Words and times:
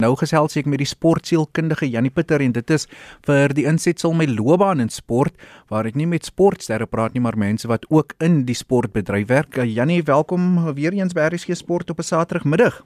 Nou 0.00 0.14
gesels 0.16 0.54
ek 0.56 0.68
met 0.70 0.80
die 0.80 0.88
sportsielkundige 0.88 1.84
Janie 1.84 2.08
Pieter 2.08 2.40
en 2.40 2.54
dit 2.56 2.70
is 2.72 2.86
vir 3.26 3.52
die 3.52 3.66
insetsel 3.68 4.14
my 4.16 4.24
loopbaan 4.30 4.80
in 4.80 4.88
sport 4.88 5.34
waar 5.68 5.84
ek 5.90 5.98
nie 6.00 6.06
met 6.08 6.24
sportsterre 6.24 6.86
praat 6.88 7.12
nie 7.12 7.20
maar 7.20 7.36
mense 7.36 7.68
wat 7.68 7.84
ook 7.92 8.14
in 8.24 8.46
die 8.48 8.56
sportbedryf 8.56 9.28
werk. 9.28 9.58
Janie, 9.60 10.00
welkom 10.08 10.72
weer 10.78 10.96
eens 10.96 11.12
by 11.12 11.28
RSG 11.28 11.52
Sport 11.60 11.92
op 11.92 12.00
'n 12.00 12.08
Saterdagmiddag. 12.12 12.80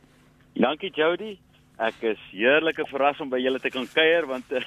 Dankie 0.59 0.91
Jody. 0.91 1.39
Ek 1.79 2.03
is 2.03 2.19
heerlike 2.33 2.83
verras 2.91 3.21
om 3.21 3.31
by 3.31 3.39
julle 3.39 3.61
te 3.61 3.71
kan 3.71 3.87
kuier 3.87 4.27
want 4.27 4.51
uh, 4.51 4.59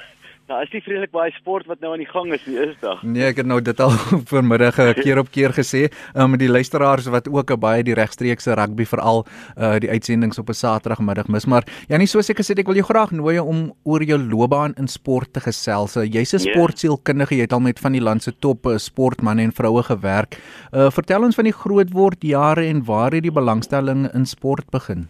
daar 0.48 0.64
is 0.64 0.71
nie 0.71 0.82
vreeslik 0.84 1.11
baie 1.11 1.32
sport 1.36 1.68
wat 1.68 1.82
nou 1.84 1.91
aan 1.93 2.02
die 2.02 2.09
gang 2.09 2.32
is 2.36 2.43
nie, 2.47 2.55
is 2.64 2.75
daar? 2.79 3.02
Nee, 3.04 3.25
ek 3.27 3.41
het 3.41 3.50
nou 3.50 3.59
dit 3.64 3.82
al 3.84 3.91
vanmiddag 4.32 4.79
'n 4.79 5.02
keer 5.02 5.20
op 5.20 5.32
keer 5.32 5.52
gesê, 5.52 5.88
um, 6.16 6.32
met 6.32 6.39
die 6.39 6.52
luisteraars 6.52 7.09
wat 7.11 7.27
ook 7.27 7.52
baie 7.59 7.84
die 7.84 7.96
regstreekse 7.97 8.55
rugby 8.55 8.86
veral 8.86 9.25
uh 9.57 9.75
die 9.79 9.89
uitsendings 9.89 10.39
op 10.39 10.50
'n 10.50 10.54
Saterdagmiddag 10.54 11.28
mis, 11.28 11.46
maar 11.46 11.68
ja, 11.88 11.97
nie 11.97 12.07
soos 12.07 12.29
ek 12.29 12.39
gesê 12.39 12.55
het, 12.55 12.60
ek 12.60 12.68
wil 12.68 12.79
jou 12.79 12.88
graag 12.88 13.11
nooi 13.11 13.39
om 13.39 13.73
oor 13.83 14.04
jou 14.04 14.20
loopbaan 14.20 14.74
in 14.78 14.88
sport 14.88 15.33
te 15.33 15.39
gesels. 15.39 15.93
Jy's 15.93 16.33
'n 16.33 16.38
yeah. 16.38 16.46
Ja. 16.47 16.54
sportsielkundige, 16.54 17.36
jy 17.36 17.41
het 17.41 17.54
al 17.54 17.60
met 17.60 17.79
van 17.79 17.91
die 17.91 18.02
land 18.02 18.24
se 18.24 18.32
top 18.39 18.66
sportmense 18.77 19.43
en 19.43 19.52
vroue 19.52 19.83
gewerk. 19.83 20.39
Uh 20.71 20.89
vertel 20.89 21.24
ons 21.24 21.36
van 21.36 21.43
die 21.43 21.54
grootword 21.54 22.24
jare 22.24 22.66
en 22.66 22.86
waar 22.86 23.11
het 23.11 23.24
die 23.24 23.32
belangstelling 23.32 24.14
in 24.14 24.25
sport 24.25 24.69
begin? 24.71 25.07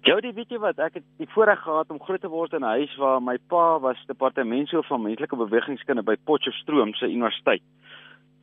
Jody, 0.00 0.30
weet 0.32 0.48
jy 0.48 0.58
wat, 0.62 0.78
ek 0.80 0.94
het 0.96 1.04
die 1.20 1.28
voorreg 1.34 1.60
gehad 1.60 1.90
om 1.92 1.98
groot 2.00 2.22
te 2.24 2.28
word 2.32 2.54
in 2.56 2.64
'n 2.64 2.72
huis 2.80 2.92
waar 2.96 3.20
my 3.20 3.36
pa 3.52 3.78
was 3.78 4.00
departementshoof 4.08 4.86
van 4.86 5.02
menslike 5.02 5.36
bewegingskunde 5.36 6.02
by 6.02 6.16
Potchefstroom 6.24 6.94
se 6.94 7.04
universiteit. 7.06 7.62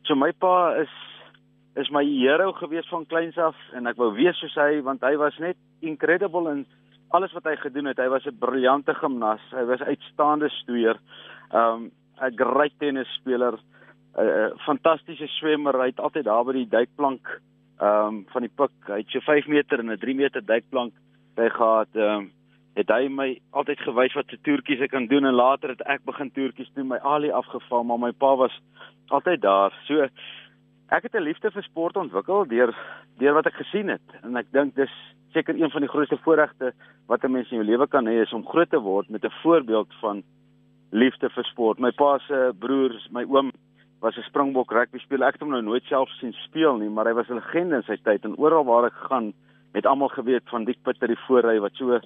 So 0.04 0.16
my 0.16 0.32
pa 0.32 0.76
is 0.78 0.90
is 1.76 1.90
my 1.90 2.04
hero 2.04 2.52
gewees 2.54 2.88
van 2.90 3.06
kleins 3.06 3.38
af 3.38 3.56
en 3.74 3.88
ek 3.88 3.98
wou 3.98 4.14
wees 4.14 4.38
soos 4.38 4.56
hy 4.56 4.82
want 4.82 5.02
hy 5.02 5.16
was 5.18 5.38
net 5.40 5.58
incredible 5.82 6.52
in 6.52 6.66
alles 7.10 7.34
wat 7.34 7.46
hy 7.46 7.56
gedoen 7.56 7.86
het. 7.86 7.98
Hy 7.98 8.08
was 8.08 8.26
'n 8.26 8.38
briljante 8.38 8.94
gimnas, 8.94 9.42
hy 9.52 9.66
was 9.66 9.82
uitstaande 9.82 10.50
stoeier, 10.50 10.98
um 11.54 11.92
'n 12.22 12.36
great 12.36 12.74
tennisspeler, 12.80 13.58
'n 14.18 14.22
uh, 14.22 14.50
fantastiese 14.66 15.28
swemmer, 15.28 15.74
hy 15.74 15.88
het 15.88 16.00
altyd 16.00 16.26
daar 16.26 16.46
by 16.46 16.54
die 16.54 16.70
duikplank 16.70 17.42
um 17.82 18.26
van 18.30 18.42
die 18.42 18.54
pik, 18.56 18.72
hy 18.88 18.98
het 18.98 19.10
so 19.10 19.20
5 19.20 19.48
meter 19.48 19.80
en 19.80 19.92
'n 19.92 19.98
3 19.98 20.16
meter 20.16 20.46
duikplank 20.46 20.94
hy 21.38 21.50
gehad 21.50 21.96
ehm 21.96 22.18
um, 22.18 22.32
het 22.78 22.92
hy 22.94 23.08
my 23.10 23.28
altyd 23.58 23.80
gewys 23.82 24.14
wat 24.14 24.30
se 24.30 24.38
toertjies 24.46 24.84
ek 24.86 24.92
kan 24.94 25.08
doen 25.10 25.26
en 25.26 25.34
later 25.34 25.74
het 25.74 25.82
ek 25.90 26.04
begin 26.06 26.30
toertjies 26.36 26.70
doen 26.76 26.92
my 26.92 27.00
alie 27.02 27.34
afgeval 27.34 27.84
maar 27.84 28.02
my 28.04 28.12
pa 28.12 28.36
was 28.38 28.54
altyd 29.10 29.42
daar. 29.42 29.74
So 29.88 30.06
ek 30.94 31.04
het 31.04 31.16
'n 31.16 31.26
liefde 31.26 31.52
vir 31.52 31.64
sport 31.64 31.98
ontwikkel 31.98 32.46
deur 32.46 32.76
deur 33.18 33.34
wat 33.34 33.46
ek 33.46 33.58
gesien 33.64 33.90
het. 33.90 34.08
En 34.24 34.38
ek 34.38 34.52
dink 34.52 34.76
dis 34.76 34.94
seker 35.34 35.56
een 35.56 35.72
van 35.72 35.82
die 35.82 35.90
grootste 35.90 36.18
voorregte 36.18 36.74
wat 37.08 37.24
'n 37.24 37.32
mens 37.32 37.52
in 37.52 37.58
jou 37.58 37.66
lewe 37.66 37.88
kan 37.88 38.06
hê 38.06 38.22
is 38.22 38.34
om 38.34 38.46
groot 38.46 38.70
te 38.70 38.80
word 38.80 39.10
met 39.10 39.24
'n 39.24 39.40
voorbeeld 39.44 39.94
van 40.02 40.24
liefde 40.92 41.30
vir 41.30 41.44
sport. 41.44 41.80
My 41.80 41.92
pa 41.92 42.20
se 42.20 42.54
broers 42.60 43.10
my 43.12 43.24
oom 43.24 43.52
was 44.02 44.18
'n 44.18 44.22
springbok 44.30 44.72
rugby 44.72 45.00
speler. 45.00 45.28
Ek 45.28 45.34
het 45.34 45.42
hom 45.42 45.52
nou 45.52 45.62
nooit 45.62 45.84
self 45.84 46.10
sien 46.10 46.34
speel 46.34 46.78
nie 46.78 46.90
maar 46.90 47.06
hy 47.06 47.14
was 47.14 47.30
'n 47.30 47.34
legende 47.34 47.76
in 47.76 47.84
sy 47.84 47.98
tyd 48.04 48.24
en 48.26 48.38
oral 48.38 48.66
waar 48.66 48.86
ek 48.86 48.94
gaan 48.94 49.26
het 49.26 49.47
almal 49.86 50.10
geweet 50.10 50.50
van 50.50 50.66
Dick 50.66 50.78
Pitter 50.84 51.08
die 51.08 51.20
voorry 51.28 51.60
wat 51.60 51.76
so 51.76 52.00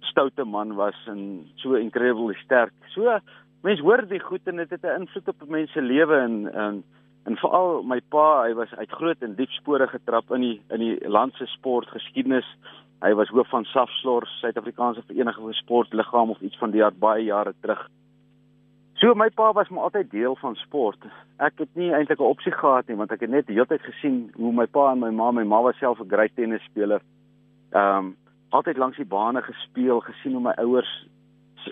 stoute 0.00 0.44
man 0.44 0.74
was 0.74 0.96
en 1.06 1.46
so 1.56 1.74
incredibly 1.74 2.34
sterk. 2.44 2.72
So 2.94 3.18
mense 3.62 3.82
hoor 3.82 4.06
die 4.08 4.20
goed 4.20 4.46
en 4.46 4.56
dit 4.56 4.70
het 4.70 4.84
'n 4.84 5.00
invloed 5.00 5.28
op 5.28 5.48
mense 5.48 5.72
se 5.72 5.82
lewe 5.82 6.16
en 6.16 6.52
en 6.52 6.84
en 7.24 7.36
veral 7.36 7.82
my 7.82 8.00
pa, 8.08 8.42
hy 8.46 8.54
was 8.54 8.72
uit 8.74 8.90
groot 8.90 9.22
en 9.22 9.34
diep 9.34 9.50
spore 9.50 9.86
getrap 9.86 10.30
in 10.30 10.40
die 10.40 10.60
in 10.70 10.80
die 10.80 11.08
land 11.08 11.34
se 11.34 11.46
sportgeskiedenis. 11.46 12.46
Hy 13.00 13.12
was 13.14 13.28
hoof 13.28 13.48
van 13.48 13.64
SAFSLOR, 13.64 14.26
Suid-Afrikaanse 14.40 15.02
Vereniging 15.06 15.44
vir 15.44 15.54
Sportliggaam 15.54 16.30
of 16.30 16.40
iets 16.40 16.58
van 16.58 16.70
die 16.70 16.80
jaar 16.80 16.92
baie 16.92 17.24
jare 17.24 17.54
terug. 17.60 17.88
So 18.98 19.14
my 19.14 19.28
pa 19.30 19.52
was 19.52 19.68
maar 19.68 19.82
altyd 19.82 20.10
deel 20.10 20.36
van 20.36 20.54
sport. 20.54 20.98
Ek 21.36 21.52
het 21.62 21.68
nie 21.78 21.92
eintlik 21.94 22.18
'n 22.18 22.32
opsie 22.34 22.52
gehad 22.52 22.86
nie 22.86 22.96
want 22.96 23.12
ek 23.12 23.20
het 23.20 23.30
net 23.30 23.46
heeltyd 23.46 23.82
gesien 23.82 24.30
hoe 24.34 24.52
my 24.52 24.66
pa 24.66 24.90
en 24.92 24.98
my 24.98 25.10
ma, 25.10 25.30
my 25.30 25.44
ma 25.44 25.62
was 25.62 25.78
self 25.78 26.00
'n 26.00 26.08
great 26.08 26.34
tennisspeler. 26.34 27.00
Ehm 27.70 27.96
um, 27.96 28.16
altyd 28.48 28.76
langs 28.76 28.96
die 28.96 29.06
bane 29.06 29.42
gespeel, 29.42 30.00
gesien 30.00 30.32
hoe 30.32 30.42
my 30.42 30.54
ouers 30.58 31.06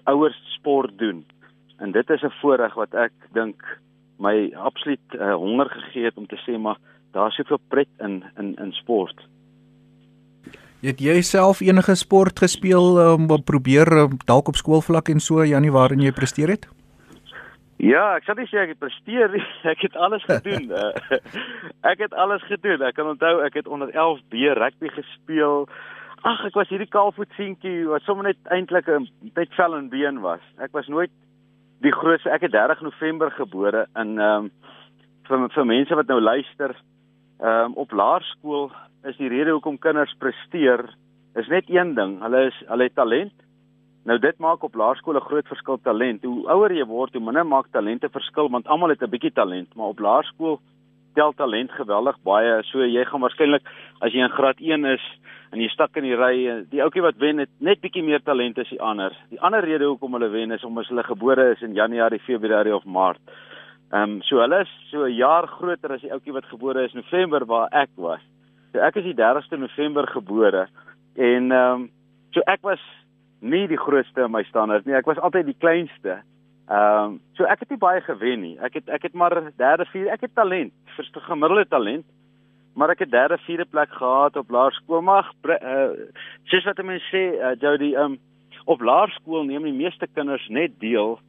ouers 0.04 0.38
sport 0.54 0.98
doen. 0.98 1.26
En 1.78 1.92
dit 1.92 2.10
is 2.10 2.22
'n 2.22 2.38
voorreg 2.40 2.74
wat 2.74 2.94
ek 2.94 3.12
dink 3.32 3.80
my 4.18 4.52
absoluut 4.54 5.06
uh, 5.14 5.34
honger 5.34 5.68
gegee 5.70 6.04
het 6.04 6.16
om 6.16 6.26
te 6.26 6.38
sê 6.46 6.58
maar 6.58 6.78
daar's 7.12 7.34
soveel 7.34 7.60
pret 7.68 7.88
in 7.98 8.24
in 8.38 8.54
in 8.54 8.72
sport. 8.72 9.26
Het 10.80 11.00
jy 11.00 11.20
self 11.22 11.60
enige 11.60 11.94
sport 11.94 12.38
gespeel 12.38 13.14
om 13.14 13.30
um, 13.30 13.42
probeer 13.42 13.92
um, 13.92 14.16
dalk 14.24 14.48
op 14.48 14.56
skoolvlak 14.56 15.08
en 15.08 15.20
so 15.20 15.44
Janie 15.44 15.72
waarin 15.72 16.00
jy 16.00 16.12
presteer 16.12 16.48
het? 16.48 16.75
Ja, 17.76 18.16
ek 18.16 18.24
sê 18.24 18.56
ek 18.62 18.72
het 18.72 18.80
presteer, 18.80 19.34
ek 19.72 19.84
het 19.84 19.96
alles 19.96 20.24
gedoen. 20.24 20.72
Eh, 20.76 21.90
ek 21.92 22.00
het 22.02 22.14
alles 22.14 22.42
gedoen. 22.48 22.82
Ek 22.82 22.96
kan 22.96 23.06
onthou 23.06 23.44
ek 23.44 23.60
het 23.60 23.68
onder 23.68 23.92
11B 23.92 24.48
rugby 24.56 24.88
gespeel. 24.90 25.68
Ag, 26.26 26.40
ek 26.48 26.56
was 26.58 26.70
hierdie 26.72 26.90
kaalvoet 26.90 27.30
seentjie 27.36 27.84
wat 27.86 28.02
sommer 28.02 28.32
net 28.32 28.50
eintlik 28.50 28.88
'n 28.88 29.06
net 29.36 29.52
vel 29.54 29.76
en 29.76 29.88
been 29.92 30.20
was. 30.24 30.42
Ek 30.58 30.72
was 30.72 30.88
nooit 30.88 31.12
die 31.84 31.92
grootste. 31.92 32.30
Ek 32.30 32.48
het 32.48 32.52
30 32.52 32.80
November 32.80 33.30
gebore 33.30 33.86
in 33.94 34.18
ehm 34.18 34.48
um, 34.48 34.50
vir 35.28 35.48
vir 35.54 35.66
mense 35.66 35.94
wat 35.94 36.08
nou 36.08 36.20
luister, 36.20 36.74
ehm 37.40 37.70
um, 37.70 37.72
op 37.74 37.92
laerskool 37.92 38.72
is 39.04 39.16
die 39.16 39.28
rede 39.28 39.52
hoekom 39.52 39.78
kinders 39.78 40.14
presteer 40.18 40.88
is 41.36 41.48
net 41.48 41.68
een 41.68 41.94
ding. 41.94 42.20
Hulle 42.22 42.46
is 42.46 42.58
hulle 42.66 42.88
het 42.88 42.94
talent 42.94 43.45
Nou 44.06 44.18
dit 44.22 44.38
maak 44.38 44.62
op 44.62 44.74
laerskool 44.78 45.16
'n 45.16 45.28
groot 45.28 45.46
verskil 45.46 45.78
talent. 45.82 46.22
Hoe 46.22 46.48
ouer 46.48 46.72
jy 46.72 46.84
word, 46.86 47.12
hoe 47.12 47.24
minder 47.24 47.46
maak 47.46 47.66
talente 47.72 48.08
verskil 48.08 48.48
want 48.48 48.66
almal 48.66 48.88
het 48.88 49.02
'n 49.02 49.10
bietjie 49.10 49.32
talent, 49.32 49.74
maar 49.74 49.86
op 49.86 49.98
laerskool 49.98 50.60
tel 51.14 51.32
talent 51.32 51.70
geweldig 51.70 52.16
baie. 52.22 52.62
So 52.62 52.84
jy 52.84 53.04
gaan 53.04 53.20
waarskynlik 53.20 53.62
as 54.00 54.12
jy 54.12 54.22
in 54.22 54.36
graad 54.36 54.60
1 54.60 54.84
is 54.84 55.00
en 55.52 55.60
jy 55.60 55.68
stak 55.68 55.96
in 55.96 56.02
die 56.02 56.14
ry, 56.14 56.64
die 56.70 56.82
ouetjie 56.82 57.02
wat 57.02 57.16
wen 57.18 57.38
het 57.38 57.48
net 57.58 57.80
bietjie 57.80 58.02
meer 58.02 58.22
talent 58.22 58.58
as 58.58 58.68
die 58.68 58.80
ander. 58.80 59.12
Die 59.30 59.40
ander 59.40 59.64
rede 59.64 59.84
hoekom 59.84 60.12
hulle 60.12 60.28
wen 60.28 60.50
is 60.50 60.64
omdat 60.64 60.86
hulle 60.86 61.02
gebore 61.02 61.50
is 61.50 61.62
in 61.62 61.74
Januarie, 61.74 62.20
Februarie 62.20 62.74
of 62.74 62.84
Maart. 62.84 63.20
Ehm 63.92 64.02
um, 64.02 64.22
so 64.22 64.38
hulle 64.38 64.60
is 64.60 64.72
so 64.90 65.04
'n 65.04 65.16
jaar 65.16 65.46
groter 65.48 65.92
as 65.92 66.00
die 66.00 66.12
ouetjie 66.12 66.32
wat 66.32 66.44
gebore 66.44 66.84
is 66.84 66.94
November 66.94 67.44
waar 67.46 67.68
ek 67.72 67.90
was. 67.96 68.20
So 68.72 68.78
ek 68.78 68.96
is 68.96 69.04
die 69.04 69.14
30ste 69.14 69.58
November 69.58 70.06
gebore 70.06 70.68
en 71.16 71.52
ehm 71.52 71.72
um, 71.72 71.90
so 72.30 72.40
ek 72.46 72.62
was 72.62 72.80
nie 73.40 73.66
die 73.68 73.80
grootste 73.80 74.24
in 74.24 74.32
my 74.32 74.42
standaard 74.48 74.86
nie. 74.86 74.96
Ek 74.96 75.08
was 75.08 75.18
altyd 75.18 75.46
die 75.50 75.60
kleinste. 75.60 76.20
Ehm 76.66 77.16
um, 77.16 77.18
so 77.38 77.46
ek 77.46 77.60
het 77.62 77.70
nie 77.70 77.78
baie 77.78 78.00
gewen 78.02 78.40
nie. 78.42 78.56
Ek 78.58 78.74
het 78.74 78.88
ek 78.88 79.02
het 79.08 79.14
maar 79.14 79.36
derde, 79.56 79.86
vierde, 79.92 80.10
ek 80.10 80.26
het 80.26 80.34
talent, 80.34 80.72
vir 80.96 81.26
gemiddelde 81.28 81.66
talent. 81.70 82.06
Maar 82.76 82.92
ek 82.92 83.06
het 83.06 83.10
derde, 83.10 83.38
vierde 83.38 83.64
plek 83.64 83.92
gehad 83.92 84.36
op 84.36 84.50
laerskool. 84.50 85.00
Mag 85.00 85.30
uh 85.46 85.92
sies 86.50 86.64
wat 86.64 86.82
mense 86.84 87.06
sê, 87.12 87.22
uh, 87.38 87.54
Jody, 87.60 87.94
ehm 87.94 88.16
um, 88.16 88.18
op 88.66 88.82
laerskool 88.82 89.44
neem 89.46 89.62
die 89.62 89.76
meeste 89.76 90.06
kinders 90.14 90.48
net 90.48 90.74
deel 90.80 91.20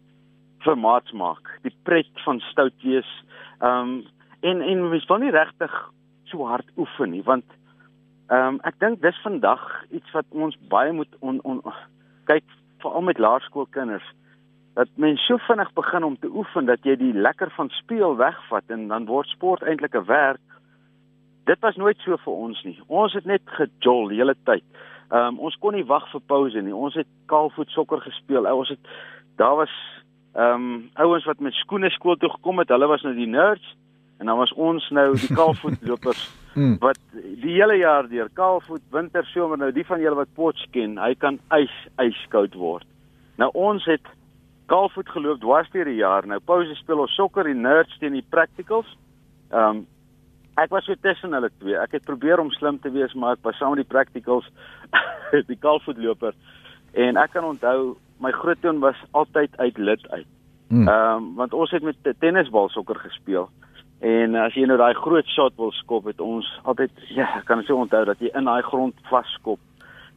vir 0.65 0.77
maatsmaak. 0.77 1.59
Die 1.63 1.75
pret 1.83 2.09
van 2.25 2.41
stout 2.51 2.75
wees. 2.83 3.11
Ehm 3.61 3.93
um, 3.93 4.05
en 4.41 4.61
en 4.61 4.89
mens 4.89 5.05
wil 5.05 5.17
nie 5.17 5.31
regtig 5.31 5.73
so 6.25 6.45
hard 6.45 6.67
oefen 6.77 7.11
nie, 7.11 7.23
want 7.23 7.45
ehm 8.27 8.47
um, 8.47 8.59
ek 8.67 8.79
dink 8.79 9.01
dis 9.01 9.19
vandag 9.23 9.63
iets 9.89 10.11
wat 10.11 10.25
ons 10.31 10.57
baie 10.69 10.91
moet 10.91 11.13
on, 11.19 11.39
on 11.43 11.61
kyk 12.27 12.43
veral 12.83 13.01
met 13.01 13.19
laerskoolkinders 13.23 14.07
dat 14.77 14.89
mens 14.93 15.23
so 15.25 15.37
vinnig 15.37 15.73
begin 15.73 16.03
om 16.03 16.17
te 16.19 16.29
oefen 16.29 16.65
dat 16.65 16.83
jy 16.85 16.93
die 16.99 17.13
lekker 17.13 17.49
van 17.55 17.69
speel 17.73 18.17
wegvat 18.19 18.67
en 18.73 18.87
dan 18.91 19.07
word 19.09 19.27
sport 19.27 19.63
eintlik 19.63 19.95
'n 19.95 20.05
werk. 20.05 20.43
Dit 21.49 21.59
was 21.59 21.75
nooit 21.75 21.97
so 21.99 22.17
vir 22.17 22.33
ons 22.33 22.63
nie. 22.63 22.79
Ons 22.87 23.13
het 23.13 23.25
net 23.25 23.41
gejol 23.45 24.07
die 24.07 24.17
hele 24.17 24.35
tyd. 24.43 24.63
Ehm 25.09 25.27
um, 25.27 25.39
ons 25.39 25.55
kon 25.55 25.73
nie 25.73 25.85
wag 25.85 26.11
vir 26.11 26.21
pouse 26.27 26.61
nie. 26.61 26.75
Ons 26.75 26.93
het 26.93 27.07
kaalvoet 27.25 27.69
sokker 27.69 28.01
gespeel. 28.01 28.45
Ons 28.53 28.69
het 28.69 28.79
daar 29.35 29.55
was 29.55 29.73
ehm 30.35 30.53
um, 30.53 30.89
ouens 30.93 31.25
wat 31.25 31.39
met 31.39 31.53
skoene 31.53 31.89
skool 31.89 32.15
toe 32.15 32.29
gekom 32.29 32.59
het. 32.59 32.69
Hulle 32.69 32.87
was 32.87 33.01
nou 33.01 33.15
die 33.15 33.27
nerds 33.27 33.75
en 34.19 34.25
dan 34.25 34.37
was 34.37 34.53
ons 34.53 34.89
nou 34.89 35.13
die 35.15 35.35
kaalvoetlopers 35.39 36.46
mm. 36.57 36.77
wat 36.83 36.99
die 37.13 37.55
hele 37.55 37.77
jaar 37.79 38.07
deur 38.09 38.29
kaalvoet 38.33 38.83
winter 38.93 39.25
somer 39.31 39.59
nou 39.61 39.71
die 39.73 39.85
van 39.87 40.01
julle 40.01 40.19
wat 40.23 40.33
pots 40.37 40.63
ken 40.73 40.97
hy 41.01 41.13
kan 41.15 41.39
ys 41.55 41.73
yskoud 42.01 42.57
word. 42.57 42.87
Nou 43.37 43.51
ons 43.53 43.85
het 43.89 44.13
kaalvoet 44.71 45.09
geloop 45.13 45.41
dwars 45.43 45.69
deur 45.73 45.87
die 45.87 46.01
jaar. 46.01 46.27
Nou 46.27 46.39
pouse 46.43 46.75
speel 46.79 47.05
ons 47.05 47.15
sokker 47.15 47.47
die 47.47 47.57
nerds 47.57 47.93
teen 48.01 48.17
die 48.17 48.25
practicals. 48.25 48.89
Ehm 49.53 49.83
um, 49.83 49.85
ek 50.57 50.71
was 50.73 50.87
so 50.89 50.97
tussen 51.05 51.37
hulle 51.37 51.51
twee. 51.59 51.75
Ek 51.77 51.91
het 51.93 52.05
probeer 52.07 52.41
om 52.41 52.49
slim 52.49 52.79
te 52.81 52.89
wees 52.89 53.13
maar 53.13 53.35
ek 53.37 53.43
was 53.45 53.59
saam 53.61 53.75
met 53.75 53.83
die 53.83 53.91
practicals 53.93 54.47
die 55.51 55.59
kaalvoet 55.61 56.01
loper 56.01 56.33
en 56.97 57.19
ek 57.21 57.35
kan 57.35 57.45
onthou 57.45 57.93
my 58.23 58.31
groottoon 58.33 58.79
was 58.81 58.97
altyd 59.11 59.53
uit 59.61 59.77
lid 59.77 60.09
uit. 60.09 60.27
Mm. 60.67 60.87
ehm 60.87 61.15
um, 61.15 61.27
want 61.35 61.53
ons 61.53 61.71
het 61.71 61.83
met 61.85 62.09
tennisbal 62.19 62.69
sokker 62.73 62.97
gespeel 62.99 63.45
En 64.05 64.35
as 64.35 64.53
jy 64.53 64.67
nou 64.69 64.77
daai 64.77 64.93
groot 64.93 65.25
shot 65.33 65.55
wil 65.57 65.71
skop, 65.73 66.05
het 66.05 66.19
ons 66.21 66.45
altyd 66.69 66.91
ja, 67.15 67.41
kan 67.47 67.63
ek 67.63 67.69
so 67.69 67.79
onthou 67.81 68.03
dat 68.05 68.19
jy 68.21 68.29
in 68.37 68.45
daai 68.45 68.61
grond 68.61 68.95
vaskop 69.09 69.59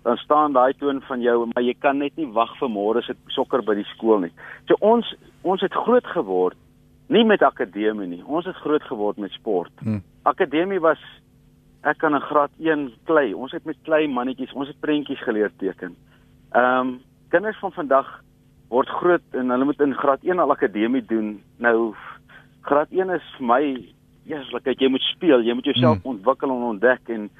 dan 0.03 0.17
staan 0.17 0.53
daai 0.53 0.73
toon 0.81 1.00
van 1.05 1.21
jou, 1.21 1.44
maar 1.53 1.65
jy 1.65 1.75
kan 1.77 1.99
net 2.00 2.17
nie 2.17 2.29
wag 2.32 2.53
vir 2.59 2.71
môre 2.73 3.03
se 3.05 3.15
sokker 3.35 3.61
by 3.65 3.75
die 3.77 3.88
skool 3.93 4.23
nie. 4.25 4.32
So 4.69 4.77
ons 4.81 5.09
ons 5.44 5.61
het 5.65 5.77
groot 5.77 6.06
geword 6.15 6.56
nie 7.12 7.25
met 7.25 7.43
akademie 7.43 8.09
nie. 8.09 8.23
Ons 8.25 8.47
het 8.49 8.56
groot 8.62 8.85
geword 8.88 9.19
met 9.19 9.35
sport. 9.37 9.73
Hmm. 9.85 10.03
Akademie 10.29 10.81
was 10.81 11.00
ek 11.85 11.99
kan 12.00 12.15
in 12.17 12.25
graad 12.25 12.53
1 12.61 12.88
klei. 13.09 13.33
Ons 13.35 13.53
het 13.56 13.65
met 13.69 13.76
klei 13.85 14.06
mannetjies, 14.09 14.53
ons 14.53 14.69
het 14.69 14.81
prentjies 14.81 15.21
geleer 15.25 15.53
teken. 15.59 15.97
Ehm 16.53 16.81
um, 16.81 16.99
kinders 17.31 17.59
van 17.62 17.73
vandag 17.73 18.09
word 18.75 18.88
groot 18.88 19.37
en 19.38 19.53
hulle 19.55 19.65
moet 19.69 19.81
in 19.81 19.94
graad 19.94 20.25
1 20.26 20.38
al 20.38 20.50
akademie 20.50 21.05
doen. 21.06 21.37
Nou 21.59 21.94
graad 22.62 22.91
1 22.91 23.11
is 23.11 23.27
vir 23.39 23.47
my 23.47 23.62
eerslikheid 24.31 24.81
jy 24.81 24.89
moet 24.89 25.07
speel, 25.09 25.43
jy 25.43 25.55
moet 25.55 25.65
jouself 25.65 26.03
hmm. 26.03 26.17
ontwikkel 26.17 26.53
en 26.55 26.69
ontdek 26.75 27.09
en 27.09 27.31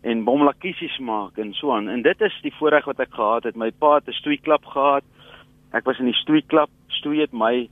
en 0.00 0.22
bomlakiesies 0.24 0.96
maak 1.04 1.36
en 1.38 1.52
so 1.52 1.74
aan. 1.74 1.88
En 1.92 2.02
dit 2.02 2.22
is 2.24 2.36
die 2.40 2.54
voorreg 2.56 2.86
wat 2.88 3.02
ek 3.04 3.12
gehad 3.12 3.44
het. 3.44 3.56
My 3.56 3.70
pa 3.70 3.98
het 3.98 4.08
'n 4.08 4.16
stoeiklub 4.16 4.64
gehad. 4.64 5.04
Ek 5.76 5.84
was 5.84 5.98
in 5.98 6.08
die 6.08 6.20
stoeiklub. 6.22 6.70
Stoei 6.88 7.20
het 7.20 7.32
my 7.32 7.68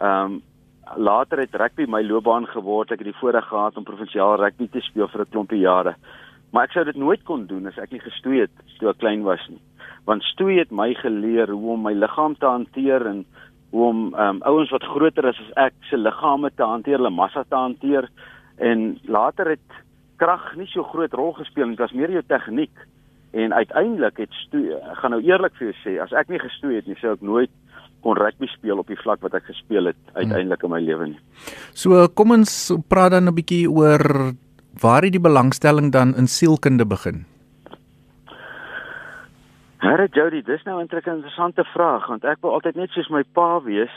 ehm 0.00 0.24
um, 0.24 0.42
later 0.96 1.38
het 1.38 1.54
rugby 1.54 1.86
my 1.88 2.02
loopbaan 2.02 2.46
geword. 2.46 2.90
Ek 2.90 2.98
het 2.98 3.08
die 3.08 3.20
voorreg 3.20 3.48
gehad 3.48 3.76
om 3.76 3.84
provinsiaal 3.84 4.36
rugby 4.36 4.68
te 4.68 4.80
speel 4.80 5.08
vir 5.08 5.20
'n 5.20 5.30
klompie 5.30 5.60
jare. 5.60 5.94
Maar 6.52 6.64
ek 6.64 6.72
sou 6.72 6.84
dit 6.84 6.96
nooit 6.96 7.22
kon 7.24 7.46
doen 7.46 7.66
as 7.66 7.78
ek 7.78 7.92
nie 7.92 8.00
gestoei 8.00 8.40
het 8.40 8.50
toe 8.78 8.90
ek 8.90 8.98
klein 8.98 9.22
was 9.22 9.48
nie. 9.48 9.60
Want 10.04 10.22
stoei 10.22 10.58
het 10.58 10.70
my 10.70 10.94
geleer 10.94 11.50
hoe 11.50 11.72
om 11.72 11.82
my 11.82 11.92
liggaam 11.92 12.34
te 12.38 12.46
hanteer 12.46 13.06
en 13.06 13.24
hoe 13.70 13.86
om 13.86 14.14
um, 14.14 14.42
ouens 14.42 14.70
wat 14.74 14.86
groter 14.94 15.28
is 15.30 15.38
as 15.38 15.52
ek 15.70 15.74
se 15.90 15.98
liggame 15.98 16.50
te 16.56 16.66
hanteer, 16.66 16.98
hulle 16.98 17.14
massa 17.14 17.44
te 17.48 17.56
hanteer 17.56 18.08
en 18.58 18.98
later 19.06 19.54
het 19.54 19.78
krag 20.20 20.52
nie 20.58 20.68
so 20.68 20.84
groot 20.84 21.12
rol 21.16 21.32
gespeel 21.38 21.70
nie, 21.70 21.78
dit 21.78 21.84
was 21.86 21.96
meer 21.96 22.12
jou 22.12 22.22
tegniek. 22.28 22.86
En 23.30 23.54
uiteindelik 23.54 24.18
het 24.24 24.32
stoei, 24.42 24.74
ek 24.74 24.98
gaan 25.00 25.14
nou 25.14 25.20
eerlik 25.22 25.54
vir 25.56 25.70
jou 25.70 25.76
sê, 25.84 25.92
as 26.02 26.12
ek 26.18 26.32
nie 26.32 26.40
gestoei 26.42 26.74
het 26.80 26.88
nie, 26.90 26.98
sou 26.98 27.14
ek 27.14 27.22
nooit 27.22 27.52
kon 28.04 28.16
rugby 28.18 28.48
speel 28.50 28.80
op 28.80 28.88
die 28.90 28.98
vlak 28.98 29.22
wat 29.24 29.36
ek 29.38 29.46
gespeel 29.48 29.92
het 29.92 29.98
uiteindelik 30.16 30.64
in 30.66 30.72
my 30.72 30.80
lewe 30.82 31.10
nie. 31.12 31.20
So 31.76 32.08
kom 32.16 32.32
ons 32.36 32.72
praat 32.88 33.12
dan 33.12 33.28
'n 33.28 33.36
bietjie 33.36 33.68
oor 33.70 34.34
waar 34.80 35.02
het 35.04 35.12
die 35.12 35.22
belangstelling 35.22 35.92
dan 35.92 36.16
in 36.16 36.26
sielkunde 36.26 36.86
begin? 36.86 37.29
Here 39.80 40.08
Jody, 40.12 40.42
dis 40.42 40.62
nou 40.62 40.76
'n 40.76 40.80
interessante 40.80 41.64
vraag 41.64 42.06
want 42.06 42.24
ek 42.24 42.40
wou 42.40 42.52
altyd 42.52 42.74
net 42.74 42.90
soos 42.90 43.08
my 43.08 43.22
pa 43.32 43.60
wees. 43.64 43.94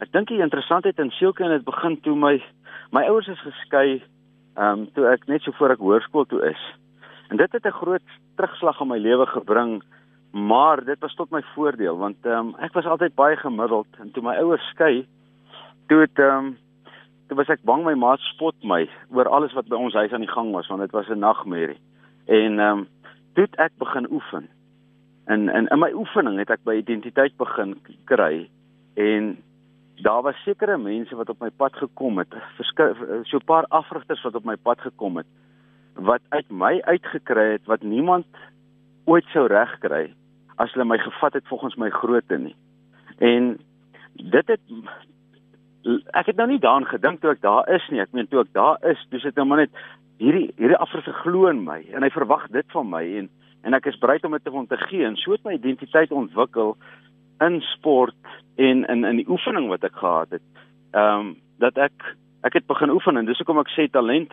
Ek 0.00 0.12
dink 0.12 0.28
die 0.28 0.42
interessantheid 0.44 0.98
in 0.98 1.10
sielkunde 1.10 1.52
het 1.52 1.64
begin 1.64 2.00
toe 2.00 2.14
my 2.14 2.42
my 2.92 3.02
ouers 3.08 3.28
is 3.28 3.40
geskei 3.40 4.02
ehm 4.56 4.80
um, 4.80 4.92
toe 4.92 5.06
ek 5.08 5.26
net 5.26 5.42
so 5.42 5.52
voor 5.52 5.70
ek 5.70 5.78
hoërskool 5.78 6.26
toe 6.26 6.50
is. 6.50 6.60
En 7.30 7.36
dit 7.36 7.52
het 7.52 7.64
'n 7.64 7.80
groot 7.80 8.04
terugslag 8.36 8.80
in 8.80 8.88
my 8.88 8.98
lewe 8.98 9.26
gebring 9.26 9.82
maar 10.32 10.84
dit 10.84 10.98
was 11.00 11.14
tot 11.14 11.30
my 11.30 11.42
voordeel 11.54 11.96
want 11.96 12.16
ehm 12.26 12.48
um, 12.48 12.54
ek 12.58 12.72
was 12.72 12.84
altyd 12.84 13.14
baie 13.14 13.36
gemiddeld 13.36 13.88
en 14.00 14.10
toe 14.12 14.22
my 14.22 14.36
ouers 14.36 14.68
skei 14.68 15.06
toe 15.86 16.00
het 16.00 16.18
ehm 16.18 16.36
um, 16.36 16.58
toe 17.28 17.36
was 17.36 17.48
ek 17.48 17.64
bang 17.64 17.84
my 17.84 17.94
ma 17.94 18.16
spot 18.16 18.54
my 18.62 18.88
oor 19.08 19.28
alles 19.28 19.52
wat 19.52 19.68
by 19.68 19.76
ons 19.76 19.94
huis 19.94 20.12
aan 20.12 20.26
die 20.26 20.36
gang 20.36 20.52
was 20.52 20.68
want 20.68 20.80
dit 20.80 20.92
was 20.92 21.08
'n 21.08 21.18
nagmerrie 21.18 21.80
en 22.26 22.60
ehm 22.60 22.78
um, 22.78 22.88
toe 23.34 23.44
het 23.44 23.56
ek 23.56 23.72
begin 23.78 24.12
oefen 24.12 24.48
en 25.28 25.48
en 25.48 25.68
in 25.68 25.82
my 25.82 25.90
oefening 25.96 26.38
het 26.40 26.50
ek 26.56 26.64
by 26.64 26.78
identiteit 26.80 27.36
begin 27.40 27.76
kry 28.10 28.48
en 28.96 29.34
daar 30.02 30.22
was 30.22 30.38
sekere 30.44 30.78
mense 30.78 31.16
wat 31.18 31.30
op 31.32 31.40
my 31.44 31.50
pad 31.50 31.76
gekom 31.76 32.18
het 32.22 32.34
so 33.24 33.36
'n 33.36 33.50
paar 33.52 33.66
afrigters 33.68 34.22
wat 34.22 34.34
op 34.34 34.44
my 34.44 34.56
pad 34.56 34.80
gekom 34.80 35.16
het 35.22 35.26
wat 35.94 36.22
uit 36.28 36.50
my 36.50 36.80
uitgekry 36.82 37.52
het 37.52 37.66
wat 37.66 37.82
niemand 37.82 38.26
ooit 39.04 39.26
sou 39.32 39.46
regkry 39.46 40.08
as 40.58 40.72
hulle 40.74 40.86
my 40.86 40.98
gevat 40.98 41.38
het 41.38 41.46
volgens 41.46 41.76
my 41.78 41.90
grootte 41.90 42.38
nie. 42.38 42.56
En 43.18 43.56
dit 44.14 44.46
het 44.52 44.60
ek 46.18 46.26
het 46.26 46.36
nou 46.36 46.48
nie 46.50 46.60
daaraan 46.60 46.88
gedink 46.90 47.20
toe 47.20 47.32
ek 47.32 47.42
daar 47.42 47.68
is 47.72 47.86
nie. 47.90 48.02
Ek 48.02 48.12
meen 48.12 48.28
toe 48.28 48.42
ek 48.42 48.52
daar 48.52 48.78
is, 48.90 49.00
dis 49.10 49.22
dit 49.22 49.36
nou 49.38 49.46
maar 49.48 49.64
net 49.64 49.82
hierdie 50.18 50.50
hierdie 50.58 50.78
Afrika 50.78 51.14
glo 51.22 51.46
in 51.50 51.62
my 51.64 51.78
en 51.94 52.02
hy 52.02 52.10
verwag 52.14 52.48
dit 52.54 52.66
van 52.74 52.90
my 52.90 53.04
en 53.20 53.30
en 53.62 53.74
ek 53.74 53.90
is 53.90 53.98
bereid 53.98 54.24
om 54.24 54.36
dit 54.36 54.44
te 54.44 54.52
hom 54.54 54.66
te 54.66 54.78
gee 54.88 55.06
en 55.06 55.16
so 55.16 55.34
het 55.34 55.44
my 55.44 55.56
identiteit 55.58 56.12
ontwikkel 56.14 56.76
in 57.44 57.60
sport 57.74 58.16
en 58.56 58.84
in 58.84 59.04
in 59.04 59.20
die 59.22 59.28
oefening 59.30 59.68
wat 59.68 59.84
ek 59.86 59.98
gehad 59.98 60.38
het. 60.38 60.46
Ehm 60.92 61.18
um, 61.18 61.36
dat 61.58 61.78
ek 61.78 62.14
ek 62.46 62.54
het 62.60 62.66
begin 62.66 62.94
oefen 62.94 63.16
en 63.16 63.26
dis 63.26 63.38
hoekom 63.38 63.58
ek 63.64 63.74
sê 63.74 63.88
talent 63.90 64.32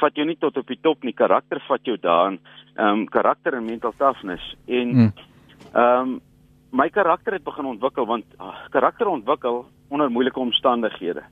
vat 0.00 0.16
jou 0.16 0.26
nie 0.26 0.38
tot 0.40 0.56
op 0.56 0.66
die 0.66 0.80
top 0.82 1.04
nie, 1.04 1.12
karakter 1.12 1.60
vat 1.68 1.84
jou 1.86 1.96
daarin. 2.00 2.40
Ehm 2.76 2.88
um, 2.88 3.06
karakter 3.06 3.54
en 3.54 3.64
mental 3.64 3.94
toughness 3.96 4.54
en 4.66 4.90
hmm. 4.90 5.12
ehm 5.72 6.00
um, 6.00 6.20
my 6.72 6.88
karakter 6.88 7.36
het 7.36 7.44
begin 7.44 7.68
ontwikkel 7.68 8.06
want 8.06 8.24
uh, 8.40 8.56
karakter 8.70 9.06
ontwikkel 9.06 9.66
onder 9.88 10.10
moeilike 10.10 10.40
omstandighede. 10.40 11.22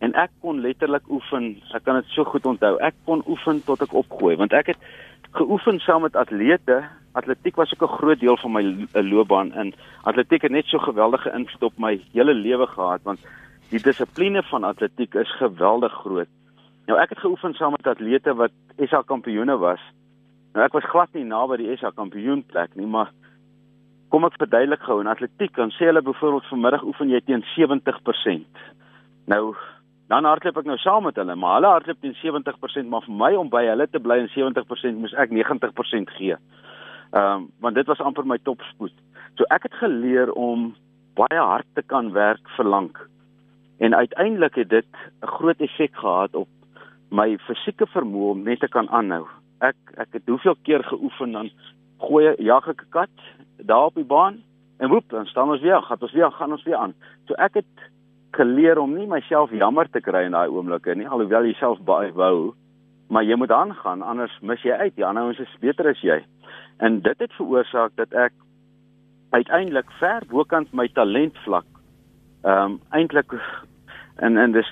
En 0.00 0.14
ek 0.16 0.30
kon 0.40 0.60
letterlik 0.64 1.04
oefen. 1.12 1.58
Ek 1.76 1.84
kan 1.84 1.98
dit 2.00 2.08
so 2.14 2.24
goed 2.24 2.46
onthou. 2.48 2.78
Ek 2.80 2.96
kon 3.04 3.20
oefen 3.28 3.60
tot 3.64 3.82
ek 3.84 3.92
opgooi 3.92 4.36
want 4.40 4.56
ek 4.56 4.72
het 4.72 4.86
geoefen 5.30 5.78
saam 5.78 6.02
met 6.02 6.16
atlete. 6.16 6.82
Atletiek 7.12 7.56
was 7.56 7.72
ook 7.74 7.90
'n 7.90 7.96
groot 7.96 8.20
deel 8.20 8.36
van 8.36 8.52
my 8.52 8.86
loopbaan 8.92 9.52
en 9.52 9.74
atletiek 10.02 10.42
het 10.42 10.50
net 10.50 10.66
so 10.66 10.78
geweldige 10.78 11.32
invloed 11.32 11.62
op 11.62 11.78
my 11.78 12.00
hele 12.12 12.34
lewe 12.34 12.66
gehad 12.66 13.00
want 13.02 13.20
die 13.70 13.82
dissipline 13.82 14.42
van 14.42 14.64
atletiek 14.64 15.14
is 15.14 15.36
geweldig 15.36 15.92
groot. 15.92 16.28
Nou 16.86 16.98
ek 17.00 17.08
het 17.08 17.18
geoefen 17.18 17.54
saam 17.54 17.70
met 17.70 17.86
atlete 17.86 18.34
wat 18.34 18.50
SA 18.78 19.02
kampioene 19.06 19.56
was. 19.58 19.80
Nou 20.52 20.64
ek 20.66 20.72
was 20.72 20.84
glad 20.84 21.12
nie 21.12 21.24
naby 21.24 21.56
die 21.56 21.76
SA 21.76 21.90
kampioen 21.94 22.42
plek 22.46 22.74
nie, 22.74 22.86
maar 22.86 23.12
kom 24.08 24.24
ek 24.24 24.38
verduidelik 24.38 24.82
gou 24.82 25.00
in 25.00 25.06
atletiek 25.06 25.54
dan 25.56 25.70
sê 25.70 25.90
hulle 25.90 26.02
byvoorbeeld 26.02 26.48
vanmiddag 26.50 26.82
oefen 26.82 27.08
jy 27.08 27.20
teen 27.20 27.44
70%. 27.54 28.64
Nou 29.30 29.54
dan 30.10 30.26
hardloop 30.26 30.56
ek 30.58 30.66
nou 30.66 30.78
saam 30.82 31.04
met 31.06 31.18
hulle, 31.20 31.36
maar 31.38 31.60
hulle 31.60 31.70
hardloop 31.70 32.00
teen 32.02 32.16
70%, 32.18 32.88
maar 32.90 33.04
vir 33.06 33.14
my 33.14 33.30
om 33.38 33.50
by 33.50 33.62
hulle 33.68 33.86
te 33.86 34.00
bly 34.02 34.16
in 34.24 34.32
70% 34.34 34.98
moes 34.98 35.14
ek 35.14 35.30
90% 35.30 36.10
gee. 36.18 36.38
Ehm 37.10 37.36
um, 37.36 37.46
want 37.62 37.78
dit 37.78 37.86
was 37.90 38.02
amper 38.02 38.26
my 38.26 38.38
topspoed. 38.42 38.94
So 39.38 39.46
ek 39.54 39.68
het 39.68 39.76
geleer 39.78 40.32
om 40.34 40.72
baie 41.18 41.38
hard 41.38 41.66
te 41.78 41.82
kan 41.82 42.10
werk 42.14 42.42
vir 42.56 42.66
lank. 42.66 42.98
En 43.78 43.94
uiteindelik 43.94 44.54
het 44.54 44.68
dit 44.68 44.90
'n 45.22 45.26
groot 45.36 45.60
effek 45.60 45.94
gehad 45.94 46.34
op 46.34 46.48
my 47.10 47.38
fisieke 47.46 47.86
vermoë 47.86 48.30
om 48.30 48.42
net 48.42 48.60
te 48.60 48.68
kan 48.68 48.88
aanhou. 48.88 49.26
Ek 49.60 49.76
ek 49.96 50.08
het 50.12 50.26
hoeveel 50.26 50.56
keer 50.62 50.84
geoefen 50.84 51.32
dan 51.32 51.50
gooi 51.98 52.34
jag 52.38 52.68
ek 52.68 52.82
'n 52.82 52.90
kat 52.90 53.16
daar 53.56 53.86
op 53.86 53.94
die 53.94 54.04
baan 54.04 54.42
en 54.78 54.88
woep 54.88 55.08
dan 55.08 55.26
staan 55.26 55.50
ons 55.50 55.60
weer, 55.60 55.82
gaan 55.82 56.00
ons 56.00 56.12
weer 56.12 56.30
gaan 56.30 56.52
ons 56.52 56.64
weer 56.64 56.76
aan. 56.76 56.94
So 57.26 57.34
ek 57.34 57.54
het 57.54 57.90
geleer 58.36 58.78
om 58.78 58.94
nie 58.94 59.06
myself 59.10 59.50
jammer 59.50 59.88
te 59.90 60.00
kry 60.00 60.24
in 60.26 60.36
daai 60.36 60.48
oomblikke 60.48 60.94
nie, 60.94 61.08
alhoewel 61.08 61.48
jy 61.48 61.54
self 61.58 61.80
baie 61.86 62.12
wou, 62.12 62.52
maar 63.10 63.26
jy 63.26 63.36
moet 63.36 63.52
aangaan 63.54 64.02
anders 64.06 64.36
mis 64.42 64.62
jy 64.62 64.76
uit. 64.76 64.94
Die 64.96 65.06
ander 65.06 65.26
ouens 65.26 65.40
is 65.42 65.56
beter 65.62 65.88
as 65.90 66.02
jy. 66.04 66.20
En 66.78 67.00
dit 67.04 67.18
het 67.18 67.32
veroorsaak 67.38 67.96
dat 67.98 68.14
ek 68.14 68.32
uiteindelik 69.30 69.90
ver 69.98 70.26
bokant 70.30 70.72
my 70.72 70.88
talentvlak 70.94 71.66
ehm 72.42 72.76
um, 72.76 72.78
eintlik 72.96 73.34
en 74.24 74.38
en 74.38 74.52
dis 74.52 74.68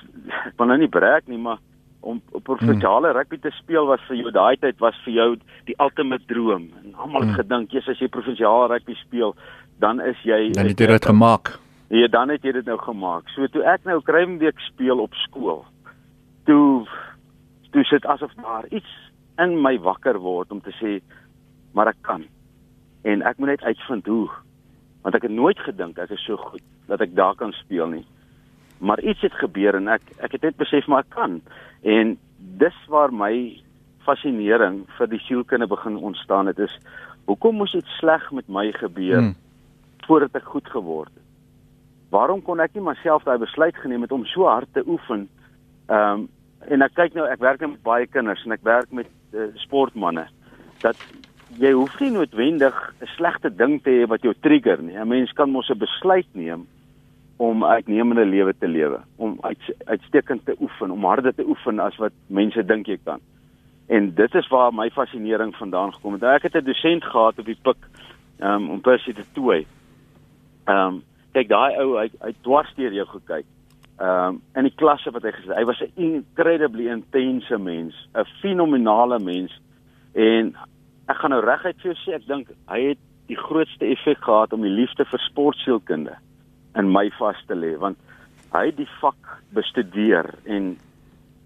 ek 0.47 0.55
wil 0.57 0.71
nou 0.71 0.77
nie 0.81 0.89
breek 0.89 1.27
nie, 1.27 1.37
maar 1.37 1.59
om 1.99 2.21
op 2.31 2.43
provinsiale 2.43 3.11
hmm. 3.11 3.17
rugby 3.17 3.37
te 3.43 3.51
speel 3.59 3.85
was 3.85 4.03
vir 4.07 4.21
jou 4.21 4.31
daai 4.31 4.57
tyd 4.57 4.79
was 4.79 4.97
vir 5.05 5.13
jou 5.13 5.29
die 5.67 5.75
ultimate 5.83 6.25
droom. 6.31 6.69
En 6.83 6.93
almal 6.95 7.27
het 7.27 7.33
hmm. 7.33 7.39
gedink 7.43 7.75
jy's 7.75 7.89
as 7.91 7.99
jy 8.01 8.07
provinsiale 8.07 8.69
rugby 8.71 8.95
speel, 9.03 9.35
dan 9.83 9.99
is 10.01 10.19
jy 10.23 10.51
Dan 10.55 10.71
het 10.71 10.79
jy 10.79 10.87
dit 10.87 11.09
gemaak. 11.11 11.57
Ja, 11.89 12.07
dan 12.07 12.29
het 12.29 12.43
jy 12.45 12.51
dit 12.53 12.65
nou 12.65 12.77
gemaak. 12.77 13.29
So 13.33 13.47
toe 13.49 13.63
ek 13.65 13.85
nou 13.89 13.97
Kruimweek 14.05 14.59
speel 14.67 15.01
op 15.01 15.15
skool, 15.25 15.63
toe 16.45 16.85
toe 17.73 17.83
sit 17.85 18.05
asof 18.05 18.33
daar 18.41 18.65
iets 18.73 18.89
in 19.37 19.57
my 19.61 19.75
wakker 19.79 20.17
word 20.19 20.51
om 20.51 20.61
te 20.61 20.73
sê 20.77 20.99
maar 21.73 21.91
ek 21.91 21.99
kan. 22.01 22.23
En 23.05 23.21
ek 23.21 23.37
moet 23.37 23.55
net 23.55 23.65
uitvind 23.65 24.07
hoe. 24.09 24.29
Want 25.01 25.15
ek 25.15 25.27
het 25.29 25.33
nooit 25.33 25.59
gedink 25.65 25.97
ek 26.01 26.13
is 26.13 26.25
so 26.25 26.37
goed 26.37 26.65
dat 26.89 27.01
ek 27.01 27.13
daar 27.15 27.37
kan 27.37 27.53
speel 27.53 27.87
nie 27.93 28.05
maar 28.79 28.99
iets 28.99 29.21
het 29.21 29.33
gebeur 29.33 29.75
en 29.75 29.87
ek 29.91 30.03
ek 30.23 30.37
het 30.37 30.47
net 30.47 30.57
besef 30.59 30.87
maar 30.87 31.03
ek 31.03 31.13
kan 31.15 31.39
en 31.83 32.15
dis 32.61 32.77
waar 32.91 33.11
my 33.11 33.33
fascinering 34.07 34.81
vir 34.97 35.11
die 35.11 35.21
sielkunde 35.27 35.67
begin 35.67 35.99
ontstaan 36.09 36.47
het 36.51 36.59
is 36.63 36.75
hoekom 37.27 37.59
moes 37.59 37.75
dit 37.75 37.95
sleg 37.99 38.31
met 38.31 38.47
my 38.47 38.69
gebeur 38.79 39.19
hmm. 39.19 39.35
voordat 40.07 40.39
ek 40.39 40.51
goed 40.55 40.71
geword 40.75 41.11
het 41.13 41.27
waarom 42.09 42.41
kon 42.41 42.59
ek 42.59 42.73
nie 42.73 42.83
myself 42.83 43.23
daai 43.23 43.37
besluit 43.37 43.75
geneem 43.75 44.01
het 44.01 44.11
om 44.11 44.25
so 44.25 44.49
hard 44.49 44.69
te 44.73 44.83
oefen 44.87 45.27
ehm 45.87 46.19
um, 46.19 46.27
en 46.67 46.81
ek 46.81 46.93
kyk 46.93 47.13
nou 47.15 47.25
ek 47.25 47.39
werk 47.39 47.61
nou 47.61 47.71
met 47.71 47.83
baie 47.83 48.07
kinders 48.07 48.43
en 48.45 48.51
ek 48.51 48.63
werk 48.67 48.91
met 48.91 49.07
uh, 49.33 49.47
sportmense 49.55 50.33
dat 50.81 50.97
jy 51.57 51.71
hoef 51.71 51.95
nie 51.99 52.11
noodwendig 52.11 52.75
'n 53.01 53.07
slegte 53.15 53.49
ding 53.49 53.79
te 53.83 53.89
hê 53.89 54.07
wat 54.07 54.21
jou 54.21 54.33
trigger 54.41 54.83
nie 54.83 54.99
'n 54.99 55.07
mens 55.07 55.31
kan 55.31 55.49
mos 55.49 55.69
'n 55.69 55.79
besluit 55.79 56.27
neem 56.33 56.67
om 57.39 57.63
uitnemende 57.63 58.25
lewe 58.25 58.53
te 58.59 58.67
lewe, 58.67 58.99
om 59.15 59.37
uit, 59.41 59.75
uitstekend 59.85 60.45
te 60.45 60.55
oefen, 60.59 60.91
om 60.91 61.05
harder 61.07 61.35
te 61.35 61.45
oefen 61.47 61.79
as 61.79 61.95
wat 61.95 62.11
mense 62.27 62.65
dink 62.67 62.89
jy 62.91 62.97
kan. 63.07 63.21
En 63.87 64.09
dit 64.15 64.35
is 64.35 64.49
waar 64.51 64.73
my 64.75 64.89
fascinering 64.91 65.53
vandaan 65.55 65.93
gekom 65.95 66.17
het. 66.17 66.23
Ek 66.23 66.49
het 66.49 66.55
'n 66.55 66.65
dosent 66.67 67.03
gehad 67.03 67.39
op 67.39 67.45
die 67.45 67.57
Pik 67.63 67.77
um, 68.41 68.69
om 68.69 68.81
Percy 68.81 69.13
te 69.13 69.23
toe. 69.33 69.53
Ehm 69.53 69.65
um, 70.67 71.03
kyk 71.39 71.49
daai 71.51 71.79
ou 71.79 71.95
hy 71.99 72.09
hy 72.23 72.33
dwars 72.43 72.71
deur 72.77 72.95
jou 72.95 73.07
gekyk. 73.15 73.47
Ehm 73.99 74.35
um, 74.35 74.41
in 74.59 74.67
die 74.67 74.75
klasse 74.79 75.11
wat 75.15 75.25
hy 75.27 75.33
gesê, 75.35 75.55
hy 75.55 75.65
was 75.67 75.81
'n 75.81 75.91
incredibly 75.95 76.87
intense 76.91 77.57
mens, 77.57 77.95
'n 78.15 78.27
fenominale 78.41 79.19
mens 79.19 79.51
en 80.15 80.55
ek 81.07 81.17
gaan 81.17 81.31
nou 81.31 81.41
reguit 81.41 81.77
vir 81.81 81.93
jou 81.93 81.99
sê 82.03 82.15
ek 82.15 82.27
dink 82.27 82.51
hy 82.67 82.79
het 82.91 83.01
die 83.27 83.37
grootste 83.37 83.85
effek 83.85 84.21
gehad 84.25 84.53
om 84.53 84.61
die 84.65 84.73
liefde 84.73 85.05
vir 85.05 85.19
sportsielkunde 85.19 86.15
in 86.75 86.91
my 86.91 87.09
vas 87.19 87.39
te 87.47 87.55
lê 87.55 87.75
want 87.77 87.97
hy 88.53 88.65
het 88.69 88.77
die 88.77 88.89
vak 89.01 89.41
bestudeer 89.53 90.33
en 90.45 90.77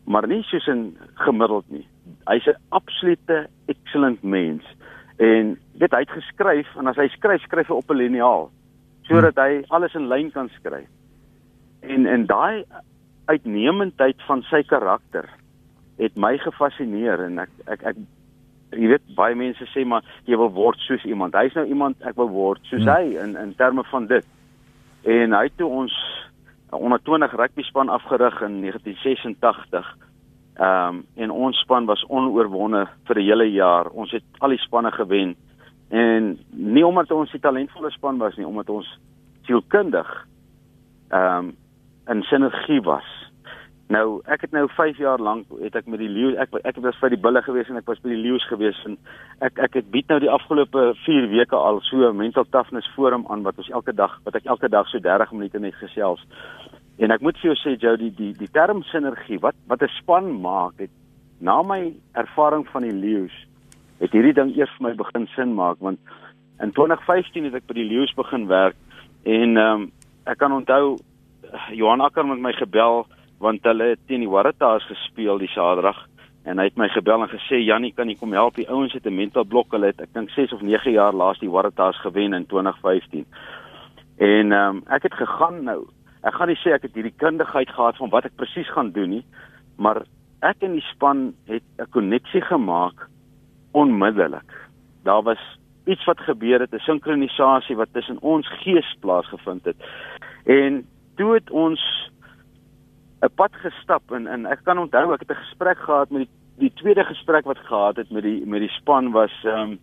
maar 0.06 0.28
nie 0.28 0.44
soos 0.44 0.68
'n 0.68 0.98
gemiddeld 1.16 1.66
nie. 1.70 1.88
Hy's 2.28 2.48
'n 2.48 2.60
absolute 2.72 3.48
excellent 3.68 4.24
mens 4.24 4.64
en 5.18 5.58
weet 5.80 5.92
hy 5.92 6.00
het 6.00 6.18
geskryf 6.20 6.68
en 6.78 6.88
as 6.88 6.98
hy 6.98 7.08
skryf 7.08 7.42
skryf 7.42 7.68
hy 7.68 7.76
op 7.76 7.90
'n 7.90 7.98
liniaal 7.98 8.52
sodat 9.08 9.38
hy 9.38 9.64
alles 9.70 9.96
in 9.96 10.08
lyn 10.08 10.32
kan 10.32 10.50
skryf. 10.58 10.90
En 11.82 12.06
en 12.06 12.26
daai 12.26 12.64
uitnemendheid 13.26 14.22
van 14.28 14.44
sy 14.50 14.64
karakter 14.68 15.30
het 15.98 16.16
my 16.16 16.38
gefassineer 16.38 17.22
en 17.28 17.40
ek 17.44 17.52
ek 17.68 17.84
ek 17.94 17.98
jy 18.74 18.90
weet 18.90 19.16
baie 19.16 19.36
mense 19.38 19.66
sê 19.72 19.84
maar 19.86 20.06
jy 20.26 20.38
wil 20.40 20.52
word 20.54 20.80
soos 20.88 21.04
iemand. 21.06 21.36
Hy's 21.38 21.56
nou 21.56 21.66
iemand 21.70 22.02
ek 22.08 22.18
wil 22.18 22.32
word 22.34 22.64
soos 22.70 22.84
hmm. 22.84 22.94
hy 22.94 23.24
in 23.24 23.38
in 23.40 23.54
terme 23.60 23.86
van 23.92 24.08
dit. 24.10 24.26
En 25.04 25.36
hy 25.36 25.44
het 25.50 25.58
toe 25.60 25.70
ons 25.70 25.94
onder 26.74 27.00
20 27.06 27.36
rugby 27.38 27.64
span 27.68 27.90
afgerig 27.90 28.42
in 28.42 28.62
1986. 28.66 29.94
Ehm 30.54 30.88
um, 30.88 31.06
en 31.16 31.32
ons 31.32 31.60
span 31.66 31.86
was 31.90 32.04
onoorwonde 32.10 32.88
vir 33.08 33.18
'n 33.20 33.26
hele 33.26 33.52
jaar. 33.52 33.90
Ons 33.90 34.12
het 34.12 34.24
al 34.40 34.50
die 34.50 34.64
spanne 34.66 34.92
gewen 34.92 35.36
en 35.94 36.40
nie 36.50 36.86
omdat 36.86 37.12
ons 37.12 37.34
'n 37.34 37.40
talentvolle 37.40 37.92
span 37.92 38.18
was 38.18 38.36
nie, 38.36 38.48
omdat 38.48 38.70
ons 38.70 39.00
sielkundig 39.46 40.28
ehm 41.10 41.38
um, 41.38 41.56
in 42.08 42.22
sinergie 42.22 42.82
was. 42.82 43.06
Nou, 43.88 44.22
ek 44.26 44.42
het 44.42 44.52
nou 44.52 44.68
5 44.70 44.98
jaar 44.98 45.20
lank 45.20 45.46
het 45.62 45.76
ek 45.76 45.86
met 45.86 46.00
die 46.00 46.10
leeu 46.10 46.36
ek 46.36 46.50
ek 46.64 46.80
was 46.82 47.00
by 47.00 47.10
die 47.10 47.20
bulle 47.20 47.42
gewees 47.42 47.70
en 47.70 47.78
ek 47.78 47.88
was 47.88 48.02
by 48.02 48.10
die 48.10 48.24
leeu's 48.24 48.48
gewees 48.50 48.80
en 48.86 48.98
ek 49.40 49.60
ek 49.60 49.74
het 49.74 49.92
bied 49.92 50.08
nou 50.08 50.20
die 50.20 50.32
afgelope 50.32 50.96
4 51.06 51.30
weke 51.30 51.56
al 51.56 51.80
so 51.82 52.10
'n 52.10 52.18
mental 52.18 52.46
toughness 52.50 52.90
forum 52.96 53.26
aan 53.30 53.44
wat 53.44 53.58
ons 53.58 53.70
elke 53.70 53.94
dag 53.94 54.20
wat 54.24 54.36
ek 54.36 54.46
elke 54.46 54.70
dag 54.70 54.88
so 54.88 55.00
30 55.00 55.32
minute 55.32 55.60
net 55.60 55.76
gesels. 55.76 56.26
En 56.98 57.12
ek 57.12 57.22
moet 57.22 57.38
vir 57.38 57.54
jou 57.54 57.56
sê 57.56 57.80
Jou 57.80 57.98
die 57.98 58.12
die 58.12 58.34
die 58.34 58.52
term 58.52 58.84
sinergie 58.84 59.40
wat 59.40 59.56
wat 59.68 59.82
'n 59.82 59.94
span 60.02 60.42
maak 60.42 60.74
het 60.78 60.92
na 61.40 61.62
my 61.62 61.94
ervaring 62.14 62.68
van 62.68 62.82
die 62.82 62.98
leeu's 62.98 63.48
het 64.00 64.12
hierdie 64.12 64.34
ding 64.34 64.54
eers 64.58 64.72
vir 64.78 64.90
my 64.90 64.94
begin 65.00 65.28
sin 65.36 65.54
maak 65.58 65.80
want 65.80 66.00
in 66.62 66.72
2015 66.72 67.50
het 67.50 67.60
ek 67.60 67.68
by 67.68 67.78
die 67.80 67.90
leeu's 67.90 68.14
begin 68.18 68.48
werk 68.48 68.76
en 69.24 69.58
ehm 69.58 69.84
um, 69.84 69.92
ek 70.24 70.40
kan 70.40 70.54
onthou 70.56 70.98
Johan 71.76 72.02
Akker 72.02 72.26
met 72.26 72.40
my 72.40 72.54
gebel 72.56 73.06
want 73.44 73.66
hulle 73.68 73.90
het 73.94 74.00
teen 74.08 74.24
die 74.24 74.32
Waratahs 74.32 74.86
gespeel 74.88 75.38
die 75.38 75.52
Saterdag 75.52 76.00
en 76.48 76.60
hy 76.60 76.70
het 76.70 76.78
my 76.80 76.88
gebel 76.94 77.26
en 77.26 77.32
gesê 77.32 77.60
Jannie 77.60 77.92
kan 77.92 78.08
jy 78.08 78.16
kom 78.20 78.32
help? 78.32 78.56
Die 78.56 78.70
ouens 78.70 78.94
het 78.94 79.06
'n 79.06 79.16
mental 79.16 79.44
blok. 79.44 79.72
Hulle 79.72 79.92
het 79.92 80.02
ek 80.02 80.14
dink 80.14 80.30
6 80.30 80.54
of 80.54 80.62
9 80.62 80.92
jaar 80.92 81.14
laas 81.14 81.40
die 81.40 81.50
Waratahs 81.50 82.00
gewen 82.02 82.34
in 82.34 82.46
2015 82.46 83.26
en 84.18 84.52
ehm 84.52 84.76
um, 84.76 84.84
ek 84.88 85.04
het 85.04 85.14
gegaan 85.14 85.64
nou. 85.64 85.88
Ek 86.24 86.34
gaan 86.34 86.48
nie 86.48 86.60
sê 86.64 86.72
ek 86.72 86.82
het 86.88 86.96
hierdie 86.96 87.18
kundigheid 87.18 87.70
gehad 87.70 87.98
van 87.98 88.10
wat 88.10 88.26
ek 88.26 88.36
presies 88.36 88.70
gaan 88.72 88.92
doen 88.92 89.10
nie 89.10 89.26
maar 89.76 90.04
ek 90.44 90.64
en 90.66 90.78
die 90.78 90.88
span 90.92 91.34
het 91.48 91.64
'n 91.80 91.90
koneksie 91.90 92.42
gemaak 92.42 93.10
onmiddellik. 93.74 94.52
Daar 95.04 95.24
was 95.24 95.42
iets 95.86 96.06
wat 96.06 96.20
gebeur 96.20 96.60
het 96.60 96.74
'n 96.74 96.86
sinkronisasie 96.88 97.76
wat 97.76 97.90
tussen 97.92 98.22
ons 98.22 98.48
gees 98.64 98.96
plaasgevind 99.00 99.66
het. 99.66 99.76
En 100.46 100.86
toe 101.16 101.34
het 101.34 101.50
ons 101.50 102.12
'n 103.22 103.34
pad 103.36 103.54
gestap 103.56 104.12
en 104.12 104.28
en 104.28 104.46
ek 104.46 104.60
kan 104.64 104.78
onthou 104.78 105.14
ek 105.14 105.20
het 105.20 105.32
'n 105.32 105.44
gesprek 105.46 105.78
gehad 105.78 106.10
met 106.10 106.22
die 106.22 106.30
die 106.58 106.74
tweede 106.74 107.04
gesprek 107.04 107.46
wat 107.46 107.58
gehad 107.58 107.96
het 107.96 108.12
met 108.12 108.24
die 108.24 108.46
met 108.46 108.60
die 108.60 108.70
span 108.70 109.12
was 109.12 109.34
ehm 109.44 109.60
um, 109.60 109.80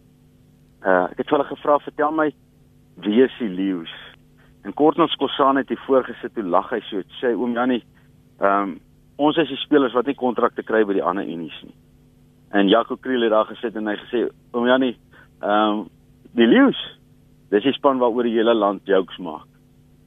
uh 0.85 1.04
ek 1.11 1.16
het 1.16 1.30
hulle 1.30 1.44
gevra 1.44 1.78
vertel 1.78 2.12
my 2.12 2.32
wie 2.94 3.23
is 3.23 3.32
die 3.38 3.49
leeu's? 3.49 3.92
En 4.62 4.75
Kortnos 4.75 5.14
Kosan 5.16 5.56
het 5.56 5.68
hier 5.68 5.82
voorgesit 5.87 6.35
toe 6.35 6.44
lag 6.44 6.70
hy 6.70 6.80
so. 6.80 7.02
Sê 7.20 7.35
oom 7.35 7.52
Jannie 7.52 7.85
ehm 8.40 8.62
um, 8.62 8.80
ons 9.16 9.37
is 9.37 9.49
die 9.49 9.56
spelers 9.56 9.92
wat 9.92 10.06
nie 10.06 10.14
kontrakte 10.14 10.62
kry 10.62 10.85
by 10.85 10.92
die 10.92 11.02
ander 11.04 11.25
unies 11.25 11.62
nie 11.62 11.75
en 12.50 12.69
Jaco 12.69 12.97
Kriel 12.97 13.23
het 13.23 13.30
daar 13.30 13.49
gesit 13.50 13.76
en 13.76 13.90
hy 13.90 13.97
gesê 14.04 14.26
oom 14.52 14.66
Jannie 14.66 14.97
ehm 15.42 15.80
um, 15.80 15.88
die 16.38 16.47
leeu's 16.47 16.78
dis 17.50 17.64
die 17.66 17.75
span 17.75 17.99
waaroor 17.99 18.26
die 18.28 18.37
hele 18.37 18.54
land 18.54 18.87
jokes 18.87 19.19
maak 19.19 19.47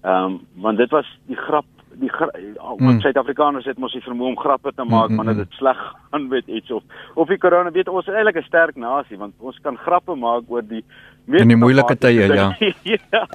ehm 0.03 0.25
um, 0.25 0.41
want 0.65 0.77
dit 0.77 0.91
was 0.91 1.07
die 1.27 1.39
grap 1.39 1.67
die 1.99 2.09
wat 2.09 2.79
mm. 2.79 3.01
Suid-Afrikaners 3.03 3.67
het 3.69 3.77
mos 3.77 3.93
die 3.93 4.01
vermoë 4.01 4.31
om 4.31 4.37
grappe 4.39 4.71
te 4.73 4.85
maak 4.85 5.11
mm, 5.11 5.19
wanneer 5.19 5.35
mm, 5.37 5.43
dit 5.43 5.57
sleg 5.59 5.81
gaan 6.11 6.27
met 6.27 6.47
iets 6.47 6.71
of 6.71 6.83
of 7.15 7.27
die 7.29 7.37
korona 7.37 7.71
weet 7.71 7.91
ons 7.91 8.07
is 8.07 8.15
eintlik 8.15 8.39
'n 8.41 8.47
sterk 8.47 8.75
nasie 8.75 9.17
want 9.17 9.33
ons 9.39 9.59
kan 9.61 9.77
grappe 9.77 10.15
maak 10.15 10.49
oor 10.49 10.65
die 10.67 10.83
in 11.27 11.47
die 11.47 11.59
moeilike 11.59 11.95
tye 11.95 12.27
ja. 12.27 12.49
ja. 13.13 13.27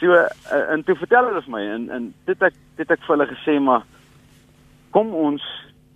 So 0.00 0.14
uh, 0.14 0.28
en 0.72 0.84
toe 0.84 0.96
vertel 0.96 1.28
hulle 1.30 1.42
vir 1.42 1.54
my 1.56 1.64
en 1.74 1.90
en 1.90 2.14
dit 2.26 2.42
ek 2.42 2.54
dit 2.76 2.90
ek 2.90 3.02
vir 3.06 3.16
hulle 3.16 3.28
gesê 3.34 3.58
maar 3.60 3.84
kom 4.90 5.12
ons 5.14 5.42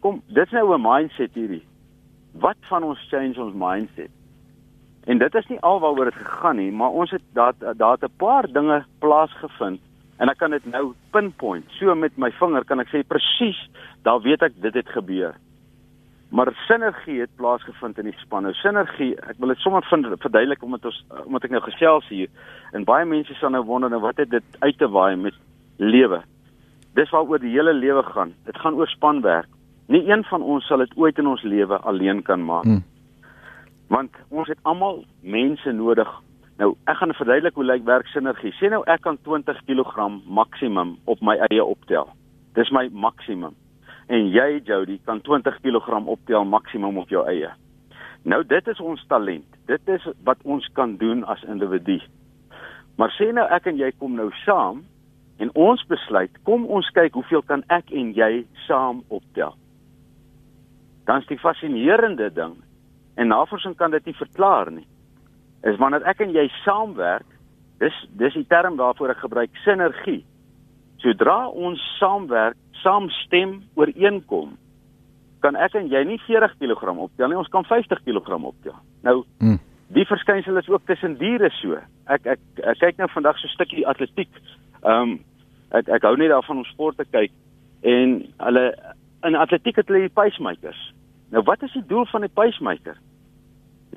kom 0.00 0.22
dit's 0.28 0.52
nou 0.52 0.74
'n 0.74 0.82
mindset 0.82 1.34
hierdie. 1.34 1.62
Wat 2.40 2.56
van 2.68 2.82
ons 2.82 3.08
change 3.10 3.40
ons 3.40 3.54
mindset? 3.54 4.12
En 5.06 5.18
dit 5.18 5.34
is 5.34 5.46
nie 5.46 5.60
alwaaroor 5.60 6.10
dit 6.10 6.18
gegaan 6.18 6.58
nie, 6.58 6.70
maar 6.72 6.90
ons 6.90 7.10
het 7.14 7.22
daar 7.32 7.54
daar 7.58 7.98
'n 8.02 8.16
paar 8.16 8.46
dinge 8.52 8.84
plaasgevind 8.98 9.80
en 10.18 10.28
ek 10.28 10.38
kan 10.38 10.50
dit 10.50 10.64
nou 10.64 10.94
pinpoint. 11.10 11.64
So 11.78 11.94
met 11.94 12.16
my 12.16 12.30
vinger 12.30 12.64
kan 12.64 12.80
ek 12.80 12.88
sê 12.88 13.06
presies, 13.06 13.68
daar 14.02 14.20
weet 14.20 14.42
ek 14.42 14.52
dit 14.60 14.74
het 14.74 14.88
gebeur. 14.88 15.34
Maar 16.30 16.52
sinergie 16.66 17.20
het 17.20 17.36
plaasgevind 17.36 17.98
in 17.98 18.04
die 18.04 18.18
span. 18.18 18.42
Nou 18.42 18.54
sinergie, 18.54 19.14
ek 19.14 19.38
wil 19.38 19.48
dit 19.48 19.58
sommer 19.58 19.82
verduidelik 20.18 20.62
omdat 20.62 20.84
ons 20.84 21.04
omdat 21.24 21.44
ek 21.44 21.50
nou 21.50 21.62
gesels 21.62 22.08
hier 22.08 22.28
en 22.72 22.84
baie 22.84 23.04
mense 23.04 23.34
sal 23.34 23.50
nou 23.50 23.62
wonder 23.64 23.90
nou 23.90 24.00
wat 24.00 24.16
het 24.16 24.30
dit 24.30 24.44
uit 24.58 24.78
te 24.78 24.88
waai 24.88 25.16
met 25.16 25.34
lewe. 25.76 26.22
Dis 26.94 27.10
waaroor 27.10 27.38
die 27.38 27.52
hele 27.52 27.72
lewe 27.72 28.02
gaan. 28.02 28.34
Dit 28.44 28.58
gaan 28.58 28.74
oor 28.74 28.88
spanwerk. 28.88 29.48
Nie 29.86 30.02
een 30.10 30.24
van 30.24 30.42
ons 30.42 30.66
sal 30.66 30.82
dit 30.82 30.96
ooit 30.96 31.18
in 31.18 31.26
ons 31.26 31.42
lewe 31.42 31.78
alleen 31.78 32.22
kan 32.22 32.44
maak. 32.44 32.64
Hmm. 32.64 32.84
Want 33.88 34.16
ons 34.28 34.48
het 34.48 34.58
almal 34.62 35.04
mense 35.22 35.72
nodig 35.72 36.10
Nou, 36.56 36.72
ek 36.88 36.96
gaan 36.96 37.12
verduidelik 37.12 37.54
hoe 37.54 37.64
lyk 37.68 37.84
werksinergie. 37.84 38.54
Sê 38.56 38.70
nou 38.72 38.80
ek 38.88 39.02
kan 39.04 39.18
20 39.28 39.58
kg 39.68 40.06
maksimum 40.24 40.94
op 41.04 41.20
my 41.20 41.36
eie 41.50 41.64
optel. 41.64 42.08
Dis 42.56 42.70
my 42.72 42.86
maksimum. 42.92 43.52
En 44.08 44.30
jy, 44.32 44.62
Jody, 44.64 44.96
kan 45.04 45.20
20 45.20 45.58
kg 45.60 46.00
optel 46.06 46.46
maksimum 46.48 46.96
op 47.02 47.12
jou 47.12 47.26
eie. 47.28 47.50
Nou 48.24 48.40
dit 48.48 48.68
is 48.72 48.80
ons 48.80 49.02
talent. 49.10 49.44
Dit 49.68 49.84
is 49.92 50.08
wat 50.24 50.40
ons 50.44 50.64
kan 50.72 50.96
doen 50.96 51.24
as 51.28 51.44
individu. 51.44 52.00
Maar 52.96 53.12
sê 53.18 53.28
nou 53.36 53.44
ek 53.52 53.68
en 53.68 53.76
jy 53.76 53.92
kom 54.00 54.16
nou 54.16 54.30
saam 54.46 54.80
en 55.36 55.52
ons 55.52 55.82
besluit, 55.90 56.32
kom 56.48 56.64
ons 56.72 56.88
kyk 56.96 57.18
hoeveel 57.18 57.44
kan 57.44 57.60
ek 57.68 57.92
en 57.92 58.14
jy 58.16 58.46
saam 58.64 59.04
optel. 59.12 59.52
Dan 61.06 61.22
is 61.22 61.30
die 61.30 61.38
fascinerende 61.38 62.30
ding 62.34 62.56
en 63.16 63.32
navorsing 63.32 63.76
kan 63.76 63.90
dit 63.90 64.04
nie 64.04 64.18
verklaar 64.18 64.70
nie 64.70 64.86
is 65.66 65.78
wanneer 65.80 66.04
ek 66.08 66.20
en 66.24 66.34
jy 66.34 66.46
saamwerk, 66.62 67.26
dis 67.82 67.96
dis 68.20 68.36
die 68.38 68.46
term 68.50 68.78
waarvoor 68.80 69.12
ek 69.12 69.24
gebruik 69.24 69.62
sinergie. 69.64 70.22
Sodra 71.02 71.46
ons 71.48 71.82
saamwerk, 71.98 72.58
saamstem, 72.82 73.58
ooreenkom, 73.78 74.54
kan 75.44 75.58
ek 75.60 75.76
en 75.78 75.88
jy 75.92 76.02
nie 76.08 76.18
40 76.26 76.56
kg 76.60 76.94
optel 76.94 77.30
nie, 77.30 77.38
ons 77.38 77.50
kan 77.52 77.66
50 77.68 78.04
kg 78.06 78.38
optel. 78.38 78.76
Nou, 79.06 79.22
hmm. 79.42 79.58
die 79.94 80.06
verskynsel 80.08 80.58
is 80.60 80.68
ook 80.70 80.86
tussen 80.88 81.18
diere 81.20 81.50
so. 81.60 81.78
Ek 82.12 82.28
ek, 82.36 82.44
ek 82.62 82.80
kyk 82.82 83.02
nou 83.02 83.10
vandag 83.14 83.38
so 83.40 83.48
'n 83.48 83.56
stukkie 83.56 83.86
atletiek. 83.86 84.30
Ehm 84.84 85.02
um, 85.02 85.18
ek 85.74 85.88
ek 85.88 86.06
hou 86.06 86.16
net 86.16 86.30
daarvan 86.30 86.62
om 86.62 86.70
sport 86.70 86.96
te 86.96 87.04
kyk 87.04 87.32
en 87.82 88.22
hulle 88.38 88.66
in 89.22 89.34
atletiek 89.34 89.76
het 89.76 89.86
hulle 89.86 90.00
die 90.00 90.14
pacemakers. 90.14 90.94
Nou 91.30 91.42
wat 91.42 91.62
is 91.62 91.72
die 91.72 91.86
doel 91.86 92.06
van 92.06 92.20
die 92.20 92.30
pacemaker? 92.30 92.96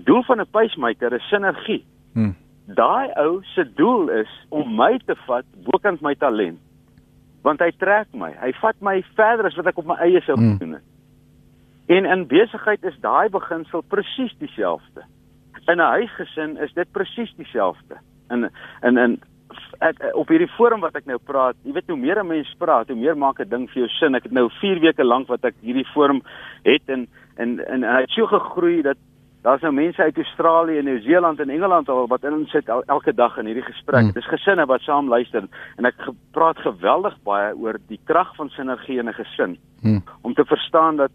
doel 0.04 0.24
van 0.24 0.40
'n 0.40 0.50
pacemaker 0.52 1.14
is 1.14 1.28
sinergie. 1.28 1.86
Hmm. 2.14 2.36
Daai 2.66 3.12
ou 3.14 3.40
se 3.42 3.74
doel 3.76 4.10
is 4.10 4.46
om 4.50 4.76
my 4.76 5.00
te 5.06 5.16
vat 5.16 5.46
bokant 5.64 6.02
my 6.02 6.16
talent. 6.16 6.60
Want 7.42 7.60
hy 7.60 7.72
trek 7.78 8.08
my. 8.12 8.32
Hy 8.40 8.52
vat 8.52 8.76
my 8.80 9.04
verder 9.16 9.46
as 9.46 9.56
wat 9.56 9.66
ek 9.66 9.78
op 9.78 9.86
my 9.86 9.96
eie 9.96 10.22
sou 10.22 10.38
hmm. 10.38 10.58
doen 10.58 10.72
het. 10.72 10.84
En 11.86 12.06
in 12.06 12.28
besigheid 12.28 12.84
is 12.84 13.00
daai 13.00 13.30
beginsel 13.30 13.82
presies 13.82 14.36
dieselfde. 14.38 15.02
In 15.66 15.78
'n 15.78 15.92
huisgesin 15.96 16.58
is 16.58 16.74
dit 16.74 16.92
presies 16.92 17.34
dieselfde. 17.36 17.98
In 18.30 18.50
in 18.82 18.98
in 18.98 19.22
ek 19.80 20.02
op 20.14 20.32
hierdie 20.32 20.52
forum 20.58 20.82
wat 20.84 20.96
ek 21.00 21.06
nou 21.08 21.18
praat, 21.24 21.56
jy 21.64 21.74
weet 21.76 21.92
hoe 21.92 22.00
meer 22.00 22.20
mense 22.26 22.56
praat, 22.60 22.90
hoe 22.92 23.00
meer 23.00 23.18
maak 23.18 23.40
'n 23.40 23.50
ding 23.50 23.68
vir 23.70 23.84
jou 23.84 23.90
sin. 24.00 24.16
Ek 24.16 24.24
het 24.24 24.32
nou 24.32 24.50
4 24.60 24.80
weke 24.80 25.04
lank 25.04 25.28
wat 25.28 25.46
ek 25.46 25.56
hierdie 25.62 25.88
forum 25.94 26.22
het 26.64 26.84
en 26.88 27.08
en 27.38 27.60
en 27.60 27.84
hy 27.84 28.02
het 28.02 28.10
so 28.10 28.28
gegroei 28.28 28.82
dat 28.82 28.98
daar's 29.44 29.62
nou 29.62 29.72
mense 29.72 30.02
uit 30.02 30.18
Australië 30.18 30.78
en 30.78 30.86
Nieu-Seeland 30.86 31.40
en 31.40 31.50
Engeland 31.50 31.90
al 31.90 32.08
wat 32.08 32.24
in 32.24 32.46
sit 32.48 32.68
el, 32.68 32.84
elke 32.88 33.14
dag 33.14 33.38
in 33.38 33.46
hierdie 33.46 33.64
gesprek. 33.64 34.02
Hmm. 34.02 34.12
Dis 34.12 34.28
gesinne 34.28 34.66
wat 34.66 34.82
saam 34.82 35.08
luister 35.08 35.48
en 35.78 35.86
ek 35.86 35.96
praat 36.32 36.58
geweldig 36.58 37.16
baie 37.24 37.56
oor 37.56 37.80
die 37.88 38.00
krag 38.04 38.36
van 38.36 38.50
sinergie 38.50 39.00
in 39.00 39.08
'n 39.08 39.14
gesin. 39.14 39.58
Hmm. 39.82 40.04
Om 40.22 40.34
te 40.34 40.46
verstaan 40.46 40.96
dat 40.96 41.12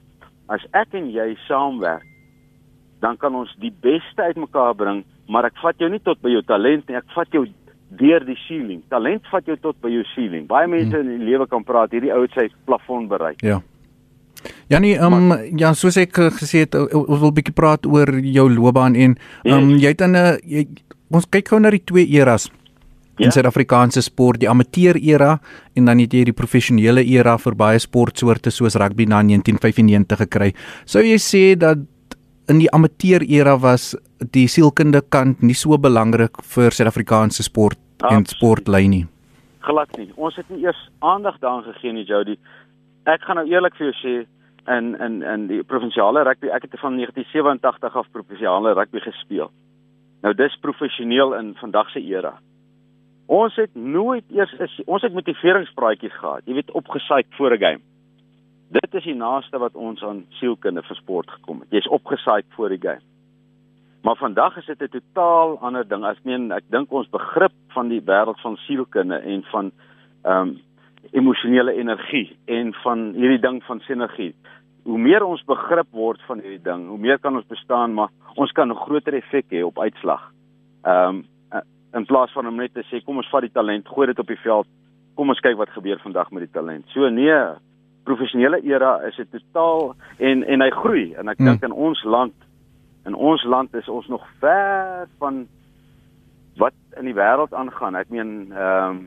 as 0.49 0.65
ek 0.73 0.95
en 0.95 1.11
jy 1.11 1.37
saamwerk, 1.49 2.05
dan 3.01 3.17
kan 3.17 3.35
ons 3.35 3.55
die 3.61 3.73
beste 3.81 4.23
uitmekaar 4.23 4.75
bring, 4.75 5.05
maar 5.29 5.45
ek 5.45 5.57
vat 5.63 5.79
jou 5.79 5.91
nie 5.91 6.01
tot 6.01 6.21
by 6.23 6.31
jou 6.31 6.43
talent 6.43 6.89
nie, 6.89 6.97
ek 6.97 7.11
vat 7.15 7.29
jou 7.31 7.47
deur 7.89 8.25
die 8.27 8.39
ceiling. 8.47 8.83
Talent 8.89 9.27
vat 9.31 9.47
jou 9.47 9.57
tot 9.61 9.77
by 9.83 9.93
jou 9.93 10.03
ceiling. 10.15 10.47
Baie 10.47 10.69
mense 10.71 10.97
hmm. 10.97 11.11
in 11.11 11.21
die 11.21 11.31
lewe 11.31 11.47
kan 11.47 11.65
praat, 11.65 11.93
hierdie 11.93 12.13
ou 12.15 12.23
het 12.25 12.35
sy 12.35 12.49
plafon 12.67 13.09
bereik. 13.09 13.43
Ja. 13.45 13.61
Janie, 14.69 14.97
ehm 14.97 15.15
um, 15.33 15.37
ja, 15.59 15.73
soos 15.75 15.97
ek 16.01 16.19
uh, 16.19 16.33
gesê 16.35 16.65
het, 16.65 16.75
uh, 16.77 16.89
ons 16.97 17.21
wil 17.21 17.33
bietjie 17.33 17.55
praat 17.57 17.87
oor 17.87 18.11
jou 18.21 18.49
loopbaan 18.53 18.97
en 18.97 19.17
ehm 19.45 19.57
um, 19.57 19.73
jy 19.79 19.95
het 19.95 20.03
dan 20.03 20.17
'n 20.17 20.67
ons 21.15 21.27
kyk 21.31 21.49
gou 21.49 21.61
na 21.61 21.71
die 21.71 21.85
twee 21.85 22.07
eras 22.19 22.51
in 23.19 23.29
ja? 23.29 23.31
Suid-Afrikaanse 23.31 24.03
sport, 24.03 24.41
die 24.41 24.49
amateur 24.51 24.97
era 24.99 25.39
en 25.75 25.85
dan 25.85 26.01
het 26.03 26.15
jy 26.15 26.25
die 26.25 26.37
professionele 26.37 27.05
era 27.07 27.37
vir 27.39 27.55
baie 27.55 27.79
sportsoorte 27.79 28.51
soos 28.51 28.75
rugby 28.75 29.07
na 29.07 29.23
1995 29.23 30.25
gekry. 30.25 30.53
Sou 30.85 31.03
jy 31.03 31.19
sê 31.23 31.45
dat 31.59 31.79
in 32.49 32.59
die 32.59 32.71
amateur 32.73 33.23
era 33.23 33.57
was 33.57 33.95
die 34.19 34.47
sielkunde 34.49 35.03
kant 35.09 35.43
nie 35.43 35.55
so 35.55 35.79
belangrik 35.79 36.43
vir 36.43 36.71
Suid-Afrikaanse 36.71 37.43
sport 37.43 37.79
en 38.11 38.25
sportlyn 38.27 38.91
nie? 38.91 39.07
Glad 39.61 39.97
nie. 39.97 40.11
Ons 40.17 40.37
het 40.37 40.49
nie 40.51 40.65
eers 40.65 40.91
aandag 41.01 41.39
daaraan 41.41 41.65
gegee 41.65 41.93
nie, 41.93 42.05
Jody 42.05 42.39
ek 43.11 43.25
gaan 43.27 43.41
nou 43.41 43.47
eerlik 43.49 43.77
vir 43.77 43.91
jou 43.91 43.97
sê 44.01 44.15
in 44.75 44.95
in 45.07 45.21
in 45.23 45.47
die 45.51 45.63
provinsiale 45.63 46.25
rugby 46.25 46.49
ek 46.49 46.67
het 46.67 46.81
van 46.81 46.97
1987 46.97 47.97
af 48.01 48.11
provinsiale 48.13 48.75
rugby 48.75 49.01
gespeel. 49.05 49.51
Nou 50.25 50.33
dis 50.35 50.61
professioneel 50.61 51.35
in 51.39 51.55
vandag 51.61 51.91
se 51.93 52.01
era. 52.01 52.39
Ons 53.27 53.57
het 53.57 53.75
nooit 53.75 54.25
eers 54.33 54.53
is, 54.61 54.81
ons 54.87 55.03
het 55.03 55.13
motiveringspraatjies 55.13 56.17
gehad. 56.21 56.45
Jy 56.47 56.55
weet 56.61 56.71
opgesaai 56.73 57.25
voor 57.37 57.57
'n 57.57 57.61
game. 57.61 57.83
Dit 58.71 58.95
is 58.95 59.05
die 59.05 59.15
naaste 59.15 59.59
wat 59.59 59.75
ons 59.75 60.03
aan 60.03 60.25
sielkunde 60.41 60.83
vir 60.83 60.97
sport 60.97 61.31
gekom 61.31 61.61
het. 61.61 61.71
Jy's 61.71 61.89
opgesaai 61.89 62.43
voor 62.57 62.69
die 62.69 62.81
game. 62.81 63.01
Maar 64.05 64.17
vandag 64.17 64.57
is 64.57 64.67
dit 64.67 64.81
'n 64.81 64.89
totaal 64.89 65.59
ander 65.59 65.89
ding. 65.89 66.05
Ek 66.05 66.19
meen 66.23 66.53
ek 66.53 66.65
dink 66.69 66.93
ons 66.93 67.09
begrip 67.09 67.53
van 67.69 67.89
die 67.89 68.03
wêreld 68.05 68.41
van 68.41 68.57
sielkunde 68.57 69.17
en 69.17 69.43
van 69.43 69.73
ehm 70.23 70.49
um, 70.49 70.61
emosionele 71.13 71.73
energie 71.73 72.37
en 72.45 72.75
van 72.75 73.13
hierdie 73.13 73.41
ding 73.41 73.65
van 73.65 73.81
sinergie. 73.81 74.35
Hoe 74.83 74.99
meer 74.99 75.25
ons 75.25 75.45
begrip 75.45 75.87
word 75.91 76.21
van 76.27 76.39
hierdie 76.39 76.63
ding, 76.63 76.89
hoe 76.89 76.99
meer 76.99 77.19
kan 77.19 77.37
ons 77.37 77.47
bestaan, 77.47 77.95
maar 77.95 78.09
ons 78.35 78.53
kan 78.53 78.69
'n 78.69 78.77
groter 78.77 79.15
effek 79.15 79.45
hê 79.51 79.65
op 79.65 79.79
uitslag. 79.79 80.33
Ehm 80.83 81.09
um, 81.09 81.25
in 81.93 82.05
plaas 82.05 82.33
van 82.33 82.47
om 82.47 82.57
net 82.57 82.75
te 82.75 82.83
sê 82.83 83.05
kom 83.05 83.17
ons 83.17 83.31
vat 83.31 83.41
die 83.41 83.53
talent, 83.53 83.89
gooi 83.89 84.07
dit 84.07 84.19
op 84.19 84.27
die 84.27 84.43
veld, 84.43 84.67
kom 85.15 85.29
ons 85.29 85.41
kyk 85.41 85.57
wat 85.57 85.69
gebeur 85.69 85.99
vandag 85.99 86.31
met 86.31 86.43
die 86.43 86.53
talent. 86.53 86.85
So 86.89 87.09
nee, 87.09 87.43
professionele 88.05 88.61
era 88.63 89.01
is 89.03 89.17
dit 89.17 89.31
totaal 89.31 89.95
en 90.19 90.45
en 90.45 90.61
hy 90.61 90.71
groei 90.71 91.15
en 91.15 91.29
ek 91.29 91.39
hmm. 91.39 91.47
dink 91.47 91.63
in 91.63 91.73
ons 91.73 92.05
land 92.05 92.35
in 93.05 93.15
ons 93.15 93.43
land 93.45 93.75
is 93.75 93.89
ons 93.89 94.07
nog 94.07 94.25
ver 94.41 95.09
van 95.19 95.47
wat 96.57 96.73
in 96.97 97.05
die 97.05 97.15
wêreld 97.17 97.55
aangaan. 97.55 97.97
Ek 97.97 98.11
meen 98.11 98.53
ehm 98.53 98.91
um, 98.91 99.05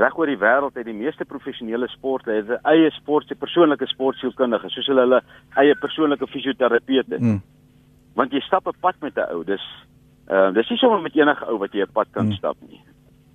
reg 0.00 0.14
oor 0.16 0.30
die 0.30 0.40
wêreld 0.40 0.76
het 0.78 0.86
die 0.88 0.96
meeste 0.96 1.24
professionele 1.28 1.88
sporte 1.92 2.32
het 2.32 2.48
'n 2.48 2.64
eie 2.64 2.90
sport, 2.90 3.30
'n 3.30 3.36
persoonlike 3.36 3.86
sportsielkundige, 3.86 4.68
soos 4.68 4.86
hulle 4.86 5.00
hulle 5.00 5.22
eie 5.56 5.74
persoonlike 5.74 6.26
fisioterapeute. 6.26 7.16
Mm. 7.18 7.42
Want 8.14 8.32
jy 8.32 8.40
stap 8.40 8.66
'n 8.66 8.80
pad 8.80 8.94
met 9.00 9.16
'n 9.16 9.32
ou, 9.34 9.44
dis 9.44 9.64
uh 10.30 10.52
dis 10.52 10.68
nie 10.68 10.78
sommer 10.78 11.00
met 11.00 11.14
enige 11.14 11.46
ou 11.46 11.58
wat 11.58 11.72
jy 11.72 11.82
'n 11.82 11.92
pad 11.92 12.06
kan 12.10 12.26
mm. 12.26 12.32
stap 12.32 12.56
nie. 12.68 12.80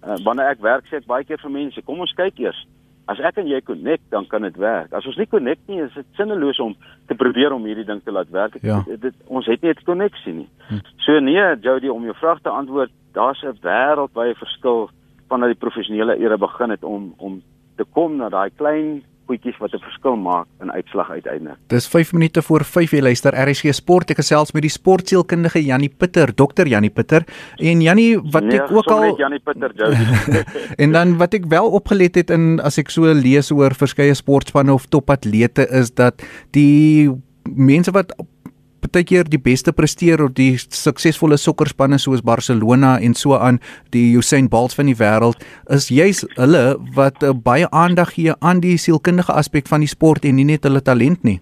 Uh 0.04 0.18
wanneer 0.24 0.50
ek 0.50 0.62
werk 0.62 0.86
sê 0.86 0.98
ek 0.98 1.06
baie 1.06 1.24
keer 1.24 1.38
vir 1.38 1.52
mense, 1.52 1.82
kom 1.82 2.00
ons 2.00 2.14
kyk 2.14 2.40
eers. 2.40 2.68
As 3.06 3.20
ek 3.20 3.38
en 3.38 3.48
jy 3.48 3.62
connect, 3.62 4.04
dan 4.10 4.26
kan 4.28 4.42
dit 4.42 4.56
werk. 4.58 4.94
As 4.94 5.06
ons 5.06 5.18
nie 5.18 5.28
connect 5.30 5.62
nie, 5.68 5.82
is 5.84 5.94
dit 5.94 6.06
sinneloos 6.18 6.60
om 6.60 6.76
te 7.08 7.16
probeer 7.16 7.54
om 7.54 7.66
hierdie 7.66 7.86
ding 7.86 8.02
te 8.04 8.12
laat 8.12 8.30
werk. 8.34 8.58
Ja. 8.66 8.82
Dit, 8.88 9.02
dit 9.02 9.16
ons 9.28 9.46
het 9.46 9.62
nie 9.62 9.72
'n 9.72 9.84
koneksie 9.86 10.34
nie. 10.34 10.50
Mm. 10.70 10.82
So 10.98 11.20
nee, 11.20 11.60
Jody, 11.62 11.88
om 11.88 12.04
jou 12.04 12.16
vraag 12.16 12.42
te 12.42 12.50
antwoord, 12.50 12.92
daar's 13.14 13.44
'n 13.44 13.58
wêreldwye 13.62 14.36
verskil 14.36 14.90
vanuit 15.28 15.54
die 15.54 15.64
professionele 15.70 16.18
era 16.18 16.38
begin 16.38 16.70
het 16.70 16.84
om 16.84 17.14
om 17.18 17.42
te 17.78 17.84
kom 17.84 18.18
na 18.18 18.30
daai 18.30 18.50
klein 18.56 19.04
goedjies 19.28 19.58
wat 19.60 19.74
'n 19.74 19.82
verskil 19.84 20.16
maak 20.16 20.46
in 20.62 20.72
uitslag 20.72 21.10
uiteindelik. 21.10 21.58
Dis 21.68 21.88
5 21.88 22.14
minute 22.14 22.42
voor 22.42 22.64
5 22.64 22.92
jy 22.92 23.02
luister 23.02 23.34
RSG 23.34 23.74
Sport 23.74 24.10
ek 24.10 24.18
gesels 24.18 24.52
met 24.52 24.62
die 24.62 24.72
sportsielkundige 24.72 25.64
Jannie 25.64 25.90
Pitter, 25.90 26.36
dokter 26.36 26.68
Jannie 26.68 26.90
Pitter. 26.90 27.24
En 27.58 27.82
Jannie, 27.82 28.20
wat 28.22 28.44
nee, 28.44 28.62
ek 28.62 28.72
ook 28.72 28.88
al 28.92 29.18
Jannie 29.18 29.40
Pitter 29.40 29.72
jou. 29.76 29.94
en 30.84 30.92
dan 30.92 31.18
wat 31.18 31.34
ek 31.34 31.46
wel 31.50 31.70
opgelet 31.70 32.16
het 32.16 32.30
in 32.30 32.60
as 32.60 32.78
ek 32.78 32.90
so 32.90 33.14
lees 33.14 33.52
oor 33.52 33.74
verskeie 33.74 34.14
sportspanne 34.14 34.74
of 34.74 34.86
topatlete 34.86 35.68
is 35.70 35.94
dat 35.94 36.22
die 36.52 37.12
mense 37.44 37.92
wat 37.92 38.14
partykeer 38.86 39.26
die 39.30 39.42
beste 39.42 39.74
presteer 39.74 40.22
op 40.24 40.36
die 40.38 40.54
suksesvolle 40.58 41.38
sokkerspanne 41.42 41.98
soos 42.02 42.22
Barcelona 42.22 42.96
en 43.02 43.16
so 43.18 43.38
aan 43.38 43.58
die 43.96 44.14
Usain 44.18 44.50
Bolt 44.50 44.76
van 44.78 44.90
die 44.92 44.98
wêreld 45.00 45.42
is 45.74 45.90
juis 45.90 46.22
hulle 46.38 46.78
wat 46.96 47.24
uh, 47.24 47.34
baie 47.34 47.70
aandag 47.72 48.14
gee 48.16 48.36
aan 48.42 48.62
die 48.62 48.78
sielkundige 48.78 49.34
aspek 49.34 49.68
van 49.72 49.82
die 49.82 49.90
sport 49.90 50.26
en 50.26 50.38
nie 50.38 50.46
net 50.46 50.68
hulle 50.68 50.82
talent 50.82 51.24
nie. 51.24 51.40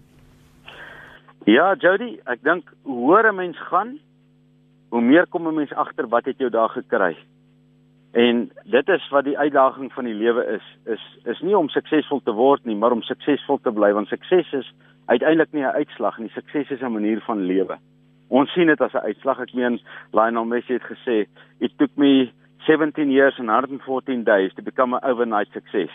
Ja, 1.46 1.74
Jody, 1.76 2.16
ek 2.32 2.40
dink 2.48 2.72
hoe 2.88 3.02
hoër 3.04 3.32
'n 3.32 3.36
mens 3.36 3.60
gaan, 3.68 4.00
hoe 4.90 5.02
meer 5.02 5.28
kom 5.28 5.48
'n 5.48 5.56
mens 5.56 5.74
agter 5.74 6.08
wat 6.08 6.26
het 6.26 6.40
jou 6.40 6.50
daar 6.50 6.70
gekry. 6.70 7.18
En 8.14 8.52
dit 8.64 8.88
is 8.88 9.10
wat 9.10 9.26
die 9.26 9.38
uitdaging 9.38 9.92
van 9.94 10.06
die 10.06 10.14
lewe 10.14 10.46
is, 10.46 10.66
is 10.86 11.04
is 11.26 11.42
nie 11.42 11.58
om 11.58 11.70
suksesvol 11.70 12.22
te 12.24 12.32
word 12.32 12.66
nie, 12.66 12.76
maar 12.76 12.92
om 12.92 13.02
suksesvol 13.02 13.60
te 13.60 13.72
bly 13.72 13.92
want 13.94 14.08
sukses 14.08 14.54
is 14.54 14.74
uiteindelik 15.06 15.52
nie 15.52 15.64
'n 15.64 15.76
uitslag 15.76 16.18
nie. 16.18 16.30
Sukses 16.30 16.70
is 16.70 16.82
'n 16.82 16.92
manier 16.92 17.22
van 17.22 17.40
lewe. 17.40 17.78
Ons 18.28 18.54
sien 18.54 18.68
dit 18.68 18.82
as 18.82 18.94
'n 18.94 19.06
uitslag. 19.06 19.40
Ek 19.40 19.54
meen 19.54 19.80
Lionel 20.12 20.46
Messi 20.46 20.74
het 20.74 20.84
gesê, 20.84 21.28
"It 21.60 21.78
took 21.78 21.92
me 21.96 22.32
17 22.58 23.12
years 23.12 23.40
and 23.40 23.50
114 23.50 24.24
days 24.24 24.54
to 24.54 24.62
become 24.62 24.96
an 24.96 25.10
overnight 25.10 25.52
success." 25.52 25.92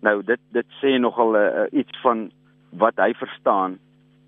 Nou 0.00 0.22
dit 0.22 0.40
dit 0.52 0.66
sê 0.82 0.98
nogal 0.98 1.36
uh, 1.36 1.64
iets 1.72 2.00
van 2.00 2.30
wat 2.70 2.96
hy 2.96 3.14
verstaan. 3.14 3.78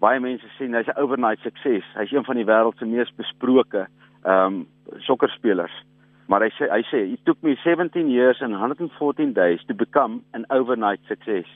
Baie 0.01 0.21
mense 0.21 0.47
sê 0.47 0.71
hy's 0.71 0.89
'n 0.89 1.01
overnight 1.01 1.41
success. 1.41 1.85
Hy's 1.95 2.13
een 2.13 2.25
van 2.25 2.37
die 2.37 2.45
wêreld 2.45 2.79
se 2.79 2.87
mees 2.87 3.15
besproke 3.17 3.87
ehm 4.25 4.47
um, 4.47 4.67
sokkerspelers. 4.99 5.85
Maar 6.27 6.41
hy 6.41 6.51
sê 6.51 6.71
hy 6.71 6.83
sê, 6.83 7.13
"It 7.13 7.25
took 7.25 7.43
me 7.43 7.57
17 7.65 8.11
years 8.11 8.43
and 8.43 8.55
114 8.55 9.33
days 9.33 9.65
to 9.67 9.75
become 9.75 10.23
an 10.33 10.45
overnight 10.49 11.01
success." 11.07 11.47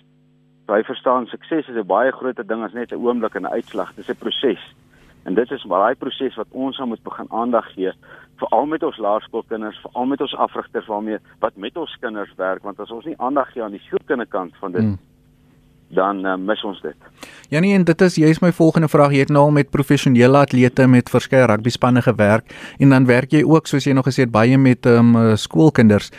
So 0.70 0.76
hy 0.78 0.84
verstaan 0.86 1.24
sukses 1.26 1.66
is 1.66 1.74
'n 1.74 1.86
baie 1.86 2.12
groter 2.12 2.46
ding 2.46 2.62
as 2.62 2.72
net 2.72 2.92
'n 2.92 3.02
oomblik 3.02 3.34
en 3.34 3.42
'n 3.42 3.54
uitslag. 3.58 3.90
Dit 3.94 4.08
is 4.08 4.14
'n 4.14 4.22
proses. 4.22 4.62
En 5.24 5.34
dit 5.34 5.50
is 5.50 5.64
maar 5.64 5.80
daai 5.80 5.94
proses 5.94 6.36
wat 6.36 6.46
ons 6.50 6.78
aan 6.78 6.88
moet 6.88 7.02
begin 7.02 7.26
aandag 7.28 7.72
gee, 7.74 7.92
veral 8.36 8.66
met 8.66 8.82
ons 8.82 8.96
laerskoolkinders, 8.96 9.80
veral 9.80 10.06
met 10.06 10.20
ons 10.20 10.36
afrigters 10.36 10.86
waarmee 10.86 11.18
wat 11.40 11.56
met 11.56 11.76
ons 11.76 11.96
kinders 12.00 12.34
werk, 12.36 12.62
want 12.62 12.80
as 12.80 12.90
ons 12.90 13.04
nie 13.04 13.18
aandag 13.18 13.52
gee 13.52 13.62
aan 13.62 13.70
die 13.70 13.86
sielkundige 13.88 14.30
kant 14.30 14.56
van 14.56 14.72
dit 14.72 14.82
hmm 14.82 15.09
dan 15.90 16.24
uh, 16.26 16.36
mis 16.38 16.62
ons 16.64 16.78
dit. 16.84 17.26
Janie 17.50 17.72
en 17.74 17.84
dit 17.84 18.02
is 18.06 18.16
jy's 18.20 18.40
my 18.42 18.52
volgende 18.54 18.88
vraag. 18.88 19.14
Jy 19.14 19.24
het 19.24 19.32
nou 19.34 19.48
al 19.48 19.54
met 19.54 19.70
professionele 19.74 20.38
atlete 20.38 20.86
met 20.90 21.10
verskeie 21.10 21.48
rugby 21.50 21.72
spanne 21.74 22.02
gewerk 22.04 22.54
en 22.78 22.94
dan 22.94 23.08
werk 23.08 23.34
jy 23.34 23.42
ook 23.46 23.66
soos 23.66 23.88
jy 23.88 23.94
nog 23.98 24.06
gesê 24.06 24.24
het 24.26 24.32
baie 24.34 24.58
met 24.58 24.86
um, 24.86 25.16
skoolkinders. 25.36 26.12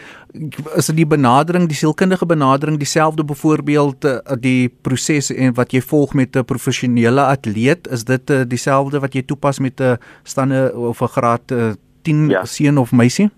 Is 0.75 0.91
dit 0.91 1.01
die 1.01 1.07
benadering, 1.07 1.69
die 1.71 1.77
sielkundige 1.79 2.27
benadering 2.27 2.79
dieselfde 2.79 3.23
byvoorbeeld 3.27 4.07
uh, 4.07 4.17
die 4.39 4.67
proses 4.83 5.31
en 5.31 5.55
wat 5.55 5.71
jy 5.75 5.81
volg 5.81 6.15
met 6.19 6.35
'n 6.35 6.45
professionele 6.45 7.23
atleet, 7.23 7.87
is 7.87 8.03
dit 8.03 8.29
uh, 8.29 8.43
dieselfde 8.43 8.99
wat 8.99 9.15
jy 9.15 9.23
toepas 9.23 9.59
met 9.59 9.79
'n 9.79 9.95
uh, 9.95 9.97
stande 10.23 10.71
of 10.75 11.01
'n 11.01 11.07
graad 11.15 11.51
uh, 11.51 11.71
10 12.03 12.29
ja. 12.29 12.45
seun 12.45 12.77
of 12.77 12.91
meisie? 12.91 13.29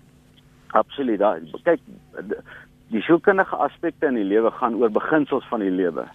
Absoluut. 0.74 1.20
Kyk 1.62 1.80
die 2.90 3.02
sielkundige 3.02 3.56
aspekte 3.56 4.06
in 4.06 4.18
die 4.18 4.26
lewe 4.26 4.50
gaan 4.58 4.74
oor 4.78 4.90
beginsels 4.90 5.46
van 5.50 5.60
die 5.64 5.70
lewe. 5.70 6.06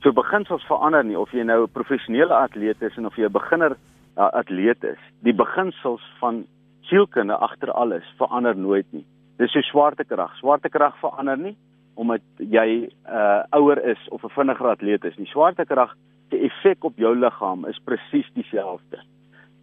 So 0.00 0.12
beginsels 0.16 0.64
verander 0.64 1.04
nie 1.04 1.18
of 1.18 1.32
jy 1.32 1.42
nou 1.44 1.64
'n 1.64 1.72
professionele 1.72 2.34
atleet 2.34 2.82
is 2.82 2.96
en 2.96 3.06
of 3.06 3.16
jy 3.16 3.26
'n 3.28 3.32
beginner 3.32 3.76
uh, 4.16 4.30
atleet 4.32 4.84
is. 4.84 4.98
Die 5.22 5.34
beginsels 5.34 6.00
van 6.20 6.46
sielkunde 6.88 7.36
agter 7.36 7.72
alles 7.72 8.04
verander 8.16 8.56
nooit 8.56 8.86
nie. 8.92 9.04
Dis 9.36 9.52
so 9.52 9.60
swaartekrag. 9.60 10.36
Swaartekrag 10.36 10.96
verander 11.00 11.38
nie 11.38 11.56
omdat 11.94 12.22
jy 12.38 12.88
'n 12.88 12.90
uh, 13.12 13.44
ouer 13.50 13.84
is 13.84 14.08
of 14.08 14.24
'n 14.24 14.32
vinniger 14.32 14.68
atleet 14.68 15.04
is 15.04 15.16
nie. 15.16 15.26
Swaartekrag 15.26 15.94
se 16.30 16.38
effek 16.38 16.84
op 16.84 16.96
jou 16.96 17.14
liggaam 17.16 17.66
is 17.66 17.78
presies 17.84 18.30
dieselfde. 18.32 18.98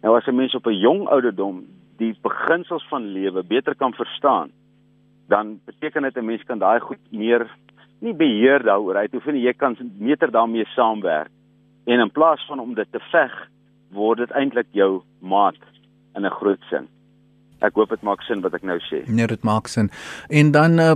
Nou 0.02 0.16
as 0.16 0.26
'n 0.26 0.36
mens 0.36 0.54
op 0.54 0.66
'n 0.66 0.78
jong 0.78 1.08
ouderdom 1.08 1.66
die 1.96 2.14
beginsels 2.22 2.86
van 2.88 3.02
lewe 3.02 3.42
beter 3.42 3.74
kan 3.74 3.92
verstaan, 3.92 4.50
dan 5.28 5.60
beteken 5.64 6.02
dit 6.02 6.16
'n 6.16 6.24
mens 6.24 6.44
kan 6.44 6.58
daai 6.58 6.80
goed 6.80 7.02
meer 7.10 7.50
nie 8.04 8.14
beheer 8.14 8.62
daaroor 8.62 8.96
uit 8.96 9.12
hoef 9.12 9.26
nie 9.26 9.46
jy 9.46 9.54
kan 9.56 9.76
meter 9.98 10.30
daarmee 10.30 10.66
saamwerk 10.74 11.32
en 11.86 12.00
in 12.00 12.10
plaas 12.10 12.44
van 12.48 12.60
om 12.60 12.74
dit 12.74 12.92
te 12.92 13.00
veg 13.12 13.34
word 13.90 14.18
dit 14.18 14.36
eintlik 14.36 14.68
jou 14.72 15.02
maat 15.20 15.60
in 16.16 16.24
'n 16.26 16.38
groot 16.40 16.62
sin 16.70 16.88
Ek 17.58 17.74
hoop 17.74 17.90
dit 17.90 18.04
maak 18.06 18.22
sin 18.22 18.42
wat 18.44 18.54
ek 18.54 18.62
nou 18.62 18.76
sê. 18.86 19.00
Nee, 19.10 19.26
dit 19.26 19.42
maak 19.46 19.66
sin. 19.66 19.90
En 20.30 20.52
dan 20.54 20.78
uh, 20.78 20.92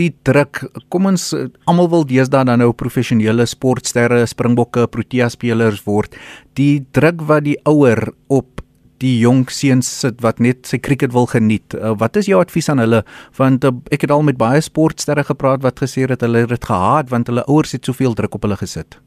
die 0.00 0.14
druk. 0.24 0.62
Kom 0.88 1.10
ons 1.10 1.26
uh, 1.36 1.48
almal 1.68 1.90
wil 1.92 2.06
deesdae 2.08 2.46
dan 2.48 2.62
nou 2.62 2.70
professionele 2.72 3.44
sportsterre, 3.44 4.22
Springbokke, 4.30 4.86
Protea 4.88 5.28
spelers 5.28 5.84
word. 5.84 6.16
Die 6.56 6.80
druk 6.96 7.26
wat 7.28 7.44
die 7.44 7.58
ouer 7.68 8.14
op 8.32 8.64
die 9.00 9.18
jong 9.18 9.46
seuns 9.48 9.88
sit 10.02 10.20
wat 10.24 10.40
net 10.40 10.66
sy 10.68 10.78
cricket 10.78 11.12
wil 11.16 11.26
geniet. 11.30 11.74
Uh, 11.74 11.94
wat 11.98 12.16
is 12.20 12.28
jou 12.28 12.40
advies 12.40 12.68
aan 12.68 12.82
hulle? 12.82 13.02
Want 13.38 13.64
uh, 13.64 13.72
ek 13.94 14.04
het 14.06 14.10
al 14.14 14.24
met 14.26 14.40
baie 14.40 14.60
sportsterre 14.60 15.24
gepraat 15.24 15.64
wat 15.64 15.80
gesê 15.80 16.06
het 16.08 16.20
hulle 16.20 16.44
het 16.44 16.52
dit 16.52 16.66
gehaat 16.72 17.10
want 17.10 17.30
hulle 17.32 17.46
ouers 17.48 17.72
het 17.72 17.84
soveel 17.84 18.14
druk 18.14 18.34
op 18.36 18.44
hulle 18.44 18.60
gesit. 18.60 19.00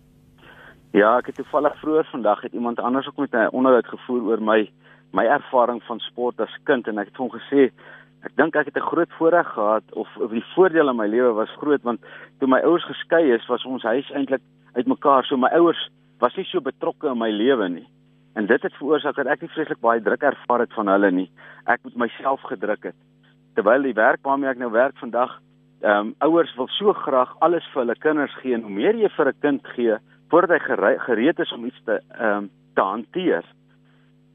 Ja, 0.93 1.17
ek 1.17 1.31
het 1.31 1.39
toevallig 1.41 1.73
vroeër 1.81 2.09
vandag 2.11 2.41
het 2.45 2.53
iemand 2.53 2.79
anders 2.79 3.07
ook 3.07 3.17
met 3.17 3.33
'n 3.33 3.53
onderhoud 3.53 3.87
gevoer 3.87 4.21
oor 4.21 4.41
my 4.41 4.69
my 5.13 5.25
ervaring 5.25 5.81
van 5.83 5.99
sport 5.99 6.39
as 6.39 6.53
kind 6.63 6.87
en 6.87 6.97
ek 6.97 7.07
het 7.07 7.17
hom 7.17 7.29
gesê 7.29 7.69
ek 8.25 8.35
dink 8.35 8.55
ek 8.55 8.65
het 8.65 8.77
'n 8.77 8.89
groot 8.91 9.11
voorreg 9.17 9.47
gehad 9.53 9.83
of, 9.93 10.07
of 10.17 10.31
die 10.31 10.45
voordeel 10.55 10.89
in 10.89 10.95
my 10.95 11.07
lewe 11.07 11.33
was 11.33 11.57
groot 11.61 11.81
want 11.83 11.99
toe 12.39 12.47
my 12.47 12.59
ouers 12.59 12.85
geskei 12.85 13.33
is 13.35 13.45
was 13.47 13.65
ons 13.65 13.83
huis 13.83 14.11
eintlik 14.11 14.41
uitmekaar 14.73 15.23
so 15.25 15.37
my 15.37 15.49
ouers 15.49 15.89
was 16.19 16.35
nie 16.35 16.45
so 16.45 16.61
betrokke 16.61 17.07
in 17.07 17.17
my 17.17 17.29
lewe 17.29 17.69
nie 17.69 17.87
en 18.35 18.45
dit 18.49 18.61
het 18.61 18.77
veroorsaak 18.79 19.15
dat 19.15 19.31
ek 19.33 19.41
nie 19.41 19.53
vreeslik 19.55 19.81
baie 19.81 20.01
druk 20.01 20.23
ervaar 20.23 20.65
het 20.65 20.73
van 20.73 20.87
hulle 20.87 21.11
nie 21.11 21.29
ek 21.65 21.83
moet 21.83 21.95
myself 22.05 22.41
gedruk 22.51 22.91
het 22.91 22.99
terwyl 23.55 23.81
die 23.85 23.97
werk 23.97 24.21
waarmee 24.23 24.49
ek 24.49 24.61
nou 24.61 24.71
werk 24.71 24.97
vandag 25.01 25.39
ehm 25.83 26.13
um, 26.13 26.15
ouers 26.19 26.55
wil 26.55 26.69
so 26.79 26.93
graag 26.93 27.35
alles 27.39 27.65
vir 27.73 27.83
hulle 27.83 27.99
kinders 27.99 28.35
gee 28.41 28.55
en 28.55 28.63
hoe 28.67 28.77
meer 28.81 28.95
jy 28.95 29.09
vir 29.17 29.33
'n 29.33 29.41
kind 29.41 29.67
gee 29.75 29.97
voordat 30.29 30.61
hy 30.61 30.97
gereed 31.07 31.39
is 31.39 31.51
om 31.51 31.65
iets 31.65 31.83
te 31.85 31.99
ehm 31.99 32.37
um, 32.37 32.49
te 32.75 32.81
hanteer 32.81 33.43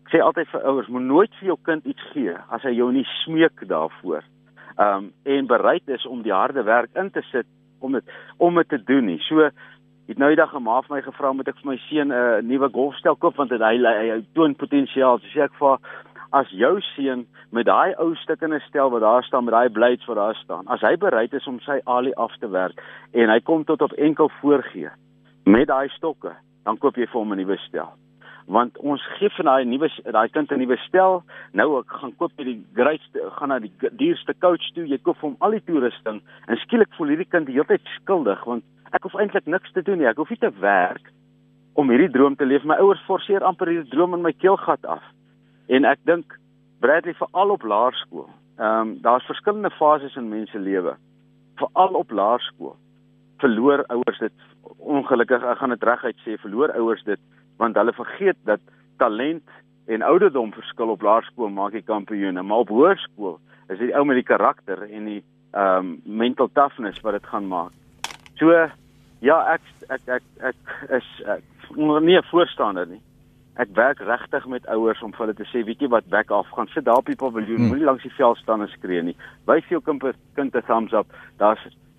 Ek 0.09 0.15
sê 0.17 0.21
altyd 0.25 0.49
vir 0.49 0.63
ouers, 0.65 0.87
moet 0.89 1.05
nooit 1.05 1.35
vir 1.37 1.51
jou 1.51 1.55
kind 1.69 1.85
iets 1.85 2.05
gee 2.15 2.33
as 2.33 2.63
hy 2.65 2.71
jou 2.73 2.87
nie 2.97 3.05
smeek 3.27 3.61
daarvoor. 3.69 4.23
Um 4.81 5.11
en 5.29 5.51
bereid 5.51 5.91
is 5.93 6.07
om 6.09 6.23
die 6.25 6.33
harde 6.33 6.63
werk 6.65 6.95
in 6.97 7.11
te 7.13 7.21
sit 7.29 7.45
om 7.85 7.93
dit 7.93 8.15
om 8.41 8.57
dit 8.57 8.69
te 8.73 8.79
doen 8.89 9.05
nie. 9.05 9.19
So 9.27 9.51
het 10.09 10.19
nou 10.19 10.29
die 10.33 10.41
dag 10.41 10.55
'n 10.55 10.63
ma 10.63 10.81
vir 10.81 10.97
my 10.97 11.03
gevra 11.03 11.33
moet 11.33 11.49
ek 11.49 11.59
vir 11.61 11.71
my 11.71 11.79
seun 11.89 12.09
'n 12.09 12.13
uh, 12.13 12.41
nuwe 12.43 12.69
golfstel 12.73 13.17
koop 13.17 13.37
want 13.37 13.51
hy 13.51 13.59
hy, 13.59 14.11
hy 14.11 14.25
toon 14.35 14.55
potensiaal. 14.55 15.19
So 15.19 15.27
sê 15.27 15.45
ek 15.45 15.55
vir 15.61 15.79
as 16.33 16.49
jou 16.51 16.81
seun 16.81 17.27
met 17.53 17.67
daai 17.67 17.95
ou 17.99 18.15
stukkende 18.15 18.61
stel 18.61 18.91
wat 18.91 19.01
daar 19.01 19.25
staan 19.25 19.45
met 19.45 19.55
daai 19.55 19.69
blades 19.69 20.07
wat 20.07 20.17
daar 20.17 20.35
staan, 20.35 20.67
as 20.69 20.81
hy 20.81 20.97
bereid 20.97 21.33
is 21.33 21.47
om 21.47 21.61
sy 21.61 21.81
alie 21.85 22.17
af 22.17 22.37
te 22.41 22.49
werk 22.49 22.81
en 23.13 23.29
hy 23.29 23.41
kom 23.41 23.65
tot 23.65 23.83
op 23.83 23.93
enkel 23.93 24.29
voorgee 24.41 24.91
met 25.45 25.69
daai 25.69 25.89
stokke, 25.89 26.33
dan 26.65 26.79
koop 26.79 26.97
jy 26.97 27.07
vir 27.07 27.21
hom 27.21 27.33
'n 27.33 27.37
nuwe 27.37 27.57
stel 27.57 27.93
want 28.49 28.79
ons 28.79 29.03
gee 29.19 29.29
van 29.37 29.45
daai 29.45 29.65
nuwe 29.65 29.89
daai 30.05 30.29
kind 30.29 30.51
'n 30.53 30.59
nuwe 30.59 30.77
stel. 30.77 31.23
Nou 31.53 31.79
ek 31.81 31.93
gaan 32.01 32.17
koop 32.17 32.33
by 32.37 32.45
die 32.45 32.65
grootste 32.75 33.31
gaan 33.37 33.49
na 33.49 33.59
die 33.59 33.73
duurste 33.93 34.35
coach 34.41 34.73
toe. 34.75 34.89
Jy 34.89 34.99
koop 34.99 35.21
hom 35.21 35.37
al 35.41 35.51
die 35.51 35.65
toerusting 35.65 36.23
en 36.47 36.57
skielik 36.57 36.89
voel 36.97 37.09
hierdie 37.09 37.29
kind 37.29 37.47
die 37.47 37.55
hele 37.55 37.67
tyd 37.67 37.85
skuldig 38.01 38.45
want 38.45 38.65
ek 38.93 39.03
hoef 39.07 39.15
eintlik 39.21 39.47
niks 39.47 39.73
te 39.73 39.83
doen 39.83 39.99
nie. 39.99 40.09
Ek 40.09 40.19
hoef 40.21 40.31
nie 40.31 40.41
te 40.41 40.53
werk 40.61 41.13
om 41.79 41.91
hierdie 41.91 42.11
droom 42.11 42.37
te 42.37 42.47
leef. 42.47 42.65
My 42.65 42.79
ouers 42.83 43.05
forceer 43.07 43.45
amper 43.47 43.71
hierdie 43.71 43.91
droom 43.93 44.15
in 44.15 44.25
my 44.25 44.33
keelgat 44.33 44.85
af. 44.87 45.05
En 45.69 45.85
ek 45.85 46.03
dink 46.09 46.35
Bradley 46.81 47.15
veral 47.19 47.55
op 47.55 47.63
laerskool. 47.63 48.29
Ehm 48.59 48.81
um, 48.81 48.99
daar's 49.03 49.27
verskillende 49.27 49.71
fases 49.71 50.17
in 50.17 50.29
mense 50.29 50.59
lewe. 50.59 50.97
Veral 51.59 51.99
op 51.99 52.11
laerskool 52.11 52.77
verloor 53.39 53.85
ouers 53.95 54.19
dit 54.19 54.47
ongelukkig 54.79 55.45
ek 55.47 55.61
gaan 55.61 55.75
dit 55.75 55.87
reguit 55.87 56.23
sê 56.25 56.37
verloor 56.43 56.75
ouers 56.79 57.03
dit 57.07 57.21
want 57.63 57.79
hulle 57.79 57.95
vergeet 57.95 58.39
dat 58.49 58.63
talent 59.03 59.57
en 59.89 60.05
ouderdom 60.05 60.53
verskil 60.55 60.93
op 60.95 61.03
laerskool 61.03 61.51
maak 61.51 61.75
jy 61.75 61.83
kampioene, 61.87 62.43
maar 62.43 62.67
op 62.67 62.73
hoërskool 62.75 63.39
is 63.73 63.81
dit 63.81 63.93
ou 63.97 64.05
met 64.07 64.19
die 64.21 64.27
karakter 64.27 64.85
en 64.87 65.13
die 65.13 65.23
ehm 65.57 65.79
um, 65.79 65.93
mental 66.05 66.51
toughness 66.53 67.01
wat 67.01 67.17
dit 67.17 67.29
gaan 67.31 67.47
maak. 67.49 67.73
So 68.39 68.55
ja, 69.21 69.37
ek 69.55 69.63
ek 69.89 70.09
ek 70.09 70.23
ek 70.51 70.57
is 70.91 71.09
ek, 71.27 71.43
nie 71.77 72.17
'n 72.17 72.31
voorstander 72.31 72.87
nie. 72.87 73.01
Ek 73.59 73.69
werk 73.75 73.99
regtig 73.99 74.47
met 74.47 74.67
ouers 74.67 75.03
om 75.03 75.13
vir 75.13 75.27
hulle 75.27 75.35
te 75.35 75.45
sê, 75.51 75.65
weet 75.67 75.81
jy 75.81 75.89
wat, 75.89 76.07
back 76.09 76.31
off, 76.31 76.47
gaan 76.55 76.69
sit 76.69 76.85
daar 76.85 77.03
op 77.03 77.07
die 77.07 77.17
paviljoen, 77.17 77.59
hmm. 77.59 77.69
moenie 77.69 77.85
langs 77.85 78.03
die 78.03 78.15
veld 78.15 78.39
staan 78.39 78.63
en 78.63 78.69
skree 78.69 79.03
nie. 79.03 79.17
Wys 79.47 79.67
jou 79.69 79.81
kind 79.83 80.55
'n 80.55 80.63
thumbs 80.63 80.93
up. 80.93 81.07
Daar's 81.39 81.59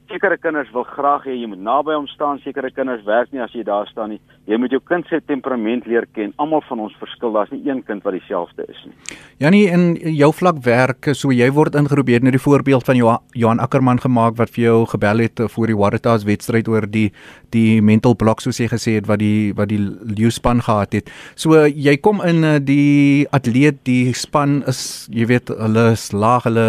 sekere 0.10 0.38
kinders 0.38 0.72
wil 0.72 0.84
graag 0.84 1.26
hê 1.28 1.36
jy 1.38 1.48
moet 1.48 1.62
naby 1.62 1.94
hom 1.94 2.08
staan, 2.08 2.40
sekere 2.40 2.72
kinders 2.72 3.04
werk 3.06 3.32
nie 3.32 3.42
as 3.42 3.54
jy 3.54 3.64
daar 3.64 3.88
staan 3.88 4.10
nie. 4.10 4.22
Jy 4.50 4.58
moet 4.58 4.72
jou 4.74 4.80
kind 4.82 5.06
se 5.06 5.20
temperament 5.30 5.86
leer 5.86 6.08
ken. 6.18 6.32
Almal 6.42 6.64
van 6.66 6.80
ons 6.88 6.96
verskil. 6.98 7.36
Daar's 7.36 7.52
nie 7.54 7.62
een 7.68 7.84
kind 7.86 8.02
wat 8.06 8.16
dieselfde 8.18 8.66
is 8.66 8.80
nie. 8.88 9.18
Janie, 9.44 9.68
in 9.70 9.84
jou 10.18 10.32
vlak 10.34 10.64
werk, 10.66 11.12
so 11.14 11.30
jy 11.30 11.52
word 11.54 11.78
ingeroep 11.78 12.10
hier 12.10 12.24
net 12.26 12.34
die 12.34 12.42
voorbeeld 12.42 12.88
van 12.88 12.98
Johan 12.98 13.62
Ackerman 13.62 14.02
gemaak 14.02 14.40
wat 14.40 14.50
vir 14.56 14.64
jou 14.64 14.80
gebel 14.90 15.22
het 15.28 15.44
vir 15.54 15.70
die 15.70 15.78
Waratahs 15.78 16.26
wedstryd 16.26 16.68
oor 16.72 16.90
die 16.90 17.12
die 17.54 17.82
mental 17.82 18.16
block 18.18 18.42
soos 18.42 18.60
jy 18.62 18.68
gesê 18.70 18.96
het 18.98 19.08
wat 19.10 19.22
die 19.22 19.54
wat 19.58 19.70
die 19.72 19.80
leeu 19.80 20.34
span 20.34 20.64
gehad 20.66 20.98
het. 20.98 21.14
So 21.36 21.68
jy 21.68 21.96
kom 22.02 22.24
in 22.26 22.44
eh, 22.44 22.58
die 22.58 23.28
atleet, 23.36 23.84
die 23.86 24.14
span 24.18 24.64
is 24.70 25.08
jy 25.14 25.30
weet 25.30 25.54
hulle 25.54 25.92
is 25.94 26.10
laag, 26.14 26.50
hulle 26.50 26.68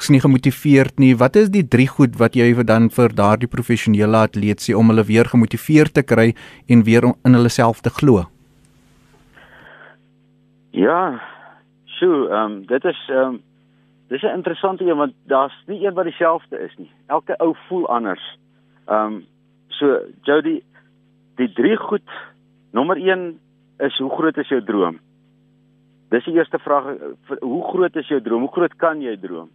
is 0.00 0.08
nie 0.12 0.20
gemotiveerd 0.22 1.00
nie. 1.02 1.12
Wat 1.18 1.36
is 1.36 1.50
die 1.52 1.64
drie 1.66 1.88
goed 1.90 2.16
wat 2.20 2.36
jy 2.38 2.52
dan 2.64 2.88
vir 2.94 3.12
daardie 3.16 3.50
professionele 3.50 4.24
atleet 4.24 4.62
sê 4.64 4.74
om 4.76 4.92
hulle 4.92 5.04
weer 5.08 5.28
gemotiveerd 5.28 5.94
te 5.98 6.04
kry 6.06 6.30
en 6.68 6.84
weer 6.86 7.10
in 7.24 7.34
hulle 7.34 7.48
self 7.48 7.80
te 7.80 7.90
glo? 7.90 8.24
Ja. 10.70 11.20
Sjoe, 11.84 12.28
ehm 12.28 12.52
um, 12.52 12.66
dit 12.66 12.84
is 12.84 13.00
ehm 13.08 13.34
um, 13.34 13.40
dis 14.08 14.22
'n 14.22 14.36
interessante 14.36 14.84
een 14.84 14.96
want 14.96 15.12
daar's 15.26 15.62
nie 15.66 15.86
een 15.86 15.94
wat 15.94 16.04
dieselfde 16.04 16.58
is 16.58 16.74
nie. 16.76 16.90
Elke 17.06 17.36
ou 17.38 17.54
voel 17.68 17.88
anders. 17.88 18.38
Ehm 18.86 19.12
um, 19.12 19.26
so 19.68 20.00
Jody, 20.22 20.62
die 21.36 21.52
drie 21.52 21.76
goed 21.76 22.10
nommer 22.70 22.96
1 22.96 23.38
is 23.78 23.98
hoe 23.98 24.10
groot 24.10 24.36
is 24.36 24.48
jou 24.48 24.64
droom? 24.64 24.98
Dis 26.10 26.24
die 26.24 26.34
eerste 26.34 26.58
vraag, 26.58 26.84
hoe 27.40 27.64
groot 27.70 27.96
is 27.96 28.08
jou 28.08 28.20
droom? 28.20 28.40
Hoe 28.40 28.52
groot 28.52 28.74
kan 28.76 29.02
jy 29.02 29.16
droom? 29.20 29.48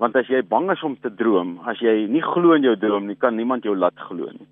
Want 0.00 0.16
as 0.16 0.26
jy 0.26 0.42
bang 0.42 0.70
is 0.70 0.82
om 0.82 0.96
te 1.00 1.14
droom, 1.14 1.58
as 1.68 1.78
jy 1.78 2.06
nie 2.08 2.22
glo 2.22 2.56
in 2.56 2.62
jou 2.62 2.76
droom 2.76 3.06
nie, 3.06 3.16
kan 3.16 3.36
niemand 3.36 3.64
jou 3.64 3.76
laat 3.76 3.98
glo 4.08 4.30
nie. 4.32 4.48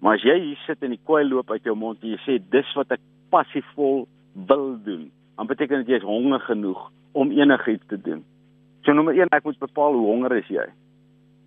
Maar 0.00 0.16
as 0.16 0.24
jy 0.24 0.36
hier 0.40 0.60
sit 0.66 0.82
en 0.82 0.94
die 0.94 1.04
koei 1.04 1.24
loop 1.28 1.50
uit 1.50 1.64
jou 1.68 1.76
mond 1.76 2.00
en 2.02 2.14
jy 2.14 2.20
sê 2.24 2.38
dis 2.52 2.74
wat 2.78 2.92
ek 2.96 3.02
passievol 3.30 4.06
wil 4.48 4.68
doen, 4.84 5.10
dan 5.36 5.48
beteken 5.50 5.82
dit 5.82 5.94
jy 5.94 6.00
is 6.00 6.08
honger 6.08 6.40
genoeg 6.46 6.80
om 7.12 7.32
enigiets 7.34 7.86
te 7.90 7.98
doen. 8.00 8.22
So 8.86 8.94
nommer 8.96 9.16
1, 9.16 9.28
ek 9.36 9.44
moet 9.44 9.60
bepaal 9.60 9.98
hoe 9.98 10.06
honger 10.08 10.38
is 10.38 10.48
jy. 10.48 10.66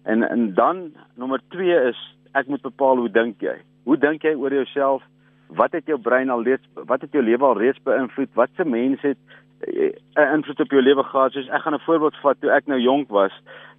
En 0.05 0.23
en 0.27 0.51
dan 0.53 0.91
nommer 1.17 1.41
2 1.55 1.79
is 1.89 1.99
ek 2.37 2.49
moet 2.51 2.61
bepaal 2.61 3.01
hoe 3.01 3.09
dink 3.09 3.41
jy? 3.41 3.55
Hoe 3.87 3.97
dink 3.97 4.25
jy 4.25 4.35
oor 4.37 4.53
jouself? 4.53 5.03
Wat 5.53 5.73
het 5.73 5.89
jou 5.89 5.97
brein 6.01 6.29
al 6.33 6.43
reeds 6.45 6.85
wat 6.89 7.01
het 7.01 7.13
jou 7.13 7.23
lewe 7.23 7.45
al 7.45 7.57
reeds 7.57 7.81
beïnvloed? 7.85 8.33
Watse 8.37 8.65
mense 8.65 9.07
het 9.07 9.17
'n 9.63 10.19
uh, 10.19 10.33
invloed 10.33 10.59
op 10.59 10.71
jou 10.71 10.81
lewe 10.81 11.03
gehad. 11.03 11.31
Soos 11.31 11.49
ek 11.49 11.61
gaan 11.61 11.73
'n 11.73 11.87
voorbeeld 11.87 12.15
vat 12.21 12.37
toe 12.39 12.51
ek 12.51 12.67
nou 12.67 12.79
jonk 12.79 13.09
was, 13.09 13.33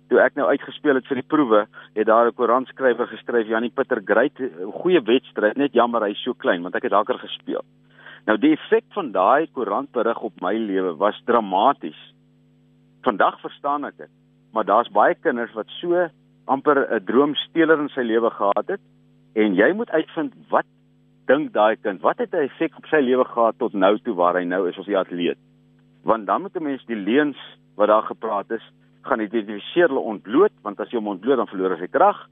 toe 0.08 0.20
ek 0.20 0.36
nou 0.38 0.46
uitgespeel 0.48 0.98
het 0.98 1.06
vir 1.08 1.20
die 1.20 1.28
proewe, 1.28 1.66
het 1.94 2.06
daar 2.06 2.28
'n 2.28 2.34
koerantskrywer 2.34 3.06
geskryf, 3.06 3.46
Janie 3.46 3.70
Pieter 3.70 4.00
Great, 4.04 4.36
goeie 4.80 5.00
wedstryd, 5.00 5.56
net 5.56 5.72
jammer 5.72 6.02
hy's 6.02 6.22
so 6.22 6.34
klein 6.34 6.62
want 6.62 6.74
ek 6.74 6.82
het 6.82 6.92
daker 6.92 7.18
gespeel. 7.18 7.64
Nou 8.26 8.36
die 8.38 8.52
effek 8.52 8.84
van 8.94 9.12
daai 9.12 9.46
koerantberig 9.52 10.20
op 10.20 10.40
my 10.40 10.54
lewe 10.54 10.96
was 10.96 11.22
dramaties. 11.24 12.14
Vandag 13.02 13.40
verstaan 13.40 13.84
ek 13.84 13.96
dit, 13.96 14.10
maar 14.52 14.64
daar's 14.64 14.88
baie 14.88 15.14
kinders 15.14 15.52
wat 15.54 15.68
so 15.80 16.08
amper 16.46 16.86
'n 16.90 17.04
droomsteeler 17.04 17.80
in 17.80 17.88
sy 17.88 18.00
lewe 18.02 18.30
gehad 18.30 18.68
het 18.68 18.80
en 19.34 19.54
jy 19.54 19.72
moet 19.72 19.90
uitvind 19.90 20.32
wat 20.50 20.66
dink 21.26 21.52
daai 21.52 21.76
kind, 21.76 22.00
wat 22.00 22.18
het 22.18 22.32
'n 22.34 22.48
effek 22.48 22.76
op 22.76 22.86
sy 22.86 23.00
lewe 23.00 23.24
gehad 23.24 23.58
tot 23.58 23.72
nou 23.72 23.98
toe 23.98 24.14
waar 24.14 24.34
hy 24.34 24.44
nou 24.44 24.68
is 24.68 24.78
as 24.78 24.86
'n 24.86 24.96
atleet? 24.96 25.38
want 26.04 26.26
dan 26.26 26.40
moet 26.40 26.56
'n 26.56 26.62
mens 26.62 26.84
die 26.84 26.96
leuns 26.96 27.38
wat 27.74 27.88
daar 27.88 28.02
gepraat 28.02 28.50
is 28.50 28.72
gaan 29.08 29.22
identifiseer 29.24 29.90
hulle 29.92 30.06
ontbloot 30.12 30.54
want 30.66 30.80
as 30.80 30.90
jy 30.92 31.00
hom 31.00 31.12
ontbloot 31.14 31.40
dan 31.40 31.50
verloor 31.50 31.74
hy 31.74 31.84
sy 31.84 31.90
krag 31.92 32.22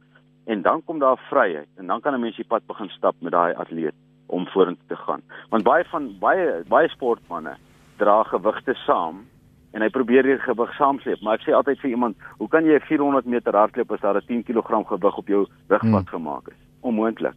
en 0.52 0.62
dan 0.62 0.82
kom 0.86 1.02
daar 1.02 1.20
vryheid 1.30 1.68
en 1.78 1.86
dan 1.86 2.00
kan 2.00 2.14
'n 2.14 2.20
mens 2.20 2.36
die 2.36 2.48
pad 2.48 2.66
begin 2.66 2.88
stap 2.96 3.16
met 3.20 3.32
daai 3.32 3.54
atleet 3.54 3.94
om 4.26 4.46
vorentoe 4.54 4.88
te 4.88 4.96
gaan 4.96 5.22
want 5.50 5.64
baie 5.64 5.84
van 5.84 6.08
baie 6.20 6.64
baie 6.68 6.88
sportmense 6.88 7.56
dra 7.98 8.22
gewigte 8.22 8.74
saam 8.86 9.26
en 9.72 9.82
hy 9.82 9.88
probeer 9.88 10.24
hier 10.24 10.40
gewig 10.40 10.74
saamsleep 10.76 11.22
maar 11.22 11.38
ek 11.38 11.46
sê 11.46 11.52
altyd 11.52 11.80
vir 11.80 11.90
iemand 11.90 12.16
hoe 12.38 12.48
kan 12.48 12.64
jy 12.64 12.80
400 12.80 13.26
meter 13.26 13.56
hardloop 13.56 13.92
as 13.92 14.00
daar 14.00 14.16
'n 14.16 14.26
10 14.26 14.44
kg 14.44 14.88
gewig 14.88 15.18
op 15.18 15.28
jou 15.28 15.46
rugpad 15.68 16.08
hmm. 16.08 16.14
gemaak 16.14 16.48
is 16.48 16.60
onmoontlik 16.80 17.34